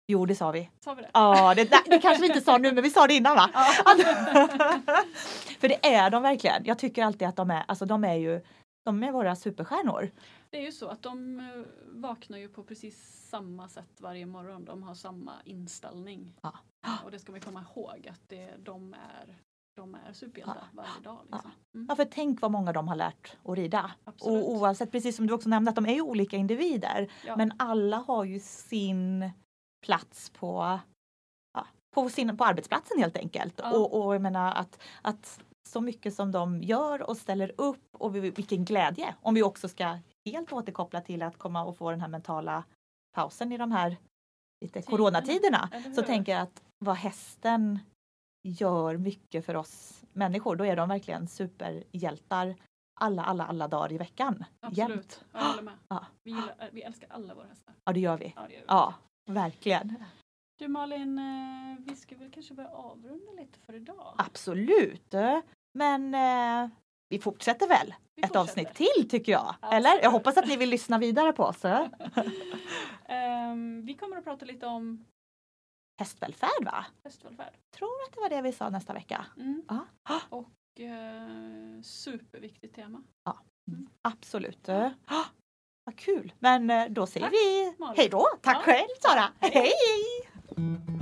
Jo, 0.09 0.25
det 0.25 0.35
sa 0.35 0.51
vi. 0.51 0.69
Sa 0.79 0.93
vi 0.93 1.01
det? 1.01 1.09
Ja, 1.13 1.53
det, 1.55 1.63
det 1.85 1.99
kanske 1.99 2.21
vi 2.21 2.27
inte 2.27 2.41
sa 2.41 2.57
nu, 2.57 2.71
men 2.71 2.83
vi 2.83 2.89
sa 2.89 3.07
det 3.07 3.13
innan 3.13 3.35
va? 3.35 3.49
Ja. 3.53 3.63
För 5.59 5.67
det 5.67 5.85
är 5.95 6.09
de 6.09 6.23
verkligen. 6.23 6.65
Jag 6.65 6.79
tycker 6.79 7.03
alltid 7.03 7.27
att 7.27 7.35
de 7.35 7.51
är, 7.51 7.63
alltså 7.67 7.85
de 7.85 8.03
är 8.03 8.13
ju, 8.15 8.41
de 8.85 9.03
är 9.03 9.11
våra 9.11 9.35
superstjärnor. 9.35 10.11
Det 10.49 10.57
är 10.57 10.61
ju 10.65 10.71
så 10.71 10.87
att 10.87 11.01
de 11.03 11.39
eh, 11.39 11.45
vaknar 11.85 12.37
ju 12.37 12.49
på 12.49 12.63
precis 12.63 13.27
samma 13.29 13.69
sätt 13.69 13.89
varje 14.01 14.25
morgon. 14.25 14.65
De 14.65 14.83
har 14.83 14.95
samma 14.95 15.31
inställning. 15.45 16.33
Ja. 16.41 16.53
Och 17.05 17.11
det 17.11 17.19
ska 17.19 17.31
man 17.31 17.41
komma 17.41 17.65
ihåg 17.75 18.07
att 18.11 18.21
det, 18.27 18.49
de, 18.63 18.93
är, 18.93 19.37
de 19.75 19.95
är 20.09 20.13
superhjältar 20.13 20.67
varje 20.71 21.01
dag. 21.03 21.19
Liksom. 21.31 21.51
Mm, 21.75 21.85
Ja, 21.89 21.95
för 21.95 22.05
tänk 22.05 22.41
vad 22.41 22.51
många 22.51 22.73
de 22.73 22.87
har 22.87 22.95
lärt 22.95 23.37
att 23.43 23.57
rida. 23.57 23.91
absolut. 24.03 24.43
Och 24.43 24.51
oavsett, 24.51 24.91
precis 24.91 25.15
som 25.15 25.27
du 25.27 25.33
också 25.33 25.49
nämnde, 25.49 25.69
att 25.69 25.75
de 25.75 25.85
är 25.85 25.93
ju 25.93 26.01
olika 26.01 26.37
individer. 26.37 27.11
Ja. 27.25 27.35
Men 27.35 27.51
alla 27.59 27.97
har 27.97 28.23
ju 28.23 28.39
sin 28.39 29.31
plats 29.85 30.29
på, 30.29 30.79
ja, 31.53 31.67
på, 31.95 32.09
sin, 32.09 32.37
på 32.37 32.45
arbetsplatsen 32.45 32.99
helt 32.99 33.17
enkelt. 33.17 33.59
Ja. 33.63 33.71
Och, 33.77 34.05
och 34.05 34.15
jag 34.15 34.21
menar 34.21 34.51
att, 34.55 34.79
att 35.01 35.39
så 35.69 35.81
mycket 35.81 36.13
som 36.13 36.31
de 36.31 36.61
gör 36.63 37.01
och 37.09 37.17
ställer 37.17 37.51
upp 37.57 37.87
och 37.91 38.15
vi- 38.15 38.29
vilken 38.31 38.65
glädje. 38.65 39.15
Om 39.21 39.33
vi 39.33 39.43
också 39.43 39.67
ska 39.67 39.97
helt 40.25 40.53
återkoppla 40.53 41.01
till 41.01 41.21
att 41.21 41.37
komma 41.37 41.63
och 41.65 41.77
få 41.77 41.91
den 41.91 42.01
här 42.01 42.07
mentala 42.07 42.63
pausen 43.15 43.51
i 43.51 43.57
de 43.57 43.71
här 43.71 43.97
lite 44.65 44.81
Tiderna, 44.81 44.97
coronatiderna. 44.97 45.69
Så 45.95 46.01
tänker 46.01 46.31
jag 46.31 46.41
att 46.41 46.63
vad 46.85 46.95
hästen 46.95 47.79
gör 48.47 48.97
mycket 48.97 49.45
för 49.45 49.55
oss 49.55 50.03
människor, 50.13 50.55
då 50.55 50.65
är 50.65 50.75
de 50.75 50.89
verkligen 50.89 51.27
superhjältar 51.27 52.55
alla, 52.99 53.23
alla, 53.23 53.45
alla 53.45 53.67
dagar 53.67 53.91
i 53.91 53.97
veckan. 53.97 54.45
Jämt. 54.71 54.91
Absolut, 54.91 55.23
jag 55.33 55.41
håller 55.41 55.61
med. 55.61 55.73
Ja. 55.89 56.05
Vi, 56.23 56.31
gillar, 56.31 56.69
vi 56.71 56.81
älskar 56.81 57.07
alla 57.11 57.33
våra 57.33 57.45
hästar. 57.47 57.73
Ja, 57.85 57.93
det 57.93 57.99
gör 57.99 58.17
vi. 58.17 58.33
Ja, 58.35 58.41
det 58.47 58.53
gör 58.53 58.59
vi. 58.59 58.65
Ja, 58.67 58.93
verkligen. 59.27 59.95
Du 60.59 60.67
Malin, 60.67 61.17
eh, 61.19 61.75
vi 61.85 61.95
ska 61.95 62.15
väl 62.15 62.31
kanske 62.31 62.53
börja 62.53 62.69
avrunda 62.69 63.31
lite 63.31 63.59
för 63.59 63.73
idag. 63.73 64.15
Absolut. 64.17 65.13
Men 65.73 66.13
eh, 66.15 66.69
vi 67.09 67.19
fortsätter 67.19 67.67
väl 67.67 67.87
Vi 68.15 68.21
ett 68.23 68.27
fortsätter. 68.27 68.39
avsnitt 68.39 68.73
till 68.73 69.09
tycker 69.09 69.31
jag. 69.31 69.55
Absolut. 69.61 69.73
Eller? 69.73 70.03
Jag 70.03 70.11
hoppas 70.11 70.37
att 70.37 70.47
ni 70.47 70.57
vill 70.57 70.69
lyssna 70.69 70.97
vidare 70.97 71.33
på 71.33 71.43
oss. 71.43 71.65
Ehm, 73.05 73.85
vi 73.85 73.93
kommer 73.93 74.17
att 74.17 74.23
prata 74.23 74.45
lite 74.45 74.65
om 74.65 75.05
Hästvälfärd 75.99 76.65
va? 76.65 76.85
hästvälfärd. 77.03 77.53
Tror 77.77 77.89
att 78.07 78.13
det 78.13 78.19
var 78.21 78.29
det 78.29 78.41
vi 78.41 78.51
sa 78.51 78.69
nästa 78.69 78.93
vecka. 78.93 79.25
Mm. 79.37 79.63
Ja. 79.67 79.85
Och 80.29 80.79
eh, 80.81 81.81
superviktigt 81.81 82.75
tema. 82.75 83.03
Absolut. 84.01 84.69
Ah, 84.69 84.91
vad 85.87 85.95
kul. 85.95 86.33
Men 86.39 86.69
eh, 86.69 86.85
då 86.89 87.05
säger 87.05 87.25
Tack, 87.25 87.33
vi 87.33 87.73
hej 87.97 88.09
då. 88.09 88.27
Tack 88.41 88.55
Ja. 88.55 88.61
själv 88.61 88.87
Sara. 89.01 89.23
Hej. 89.39 89.51
hej. 89.53 90.96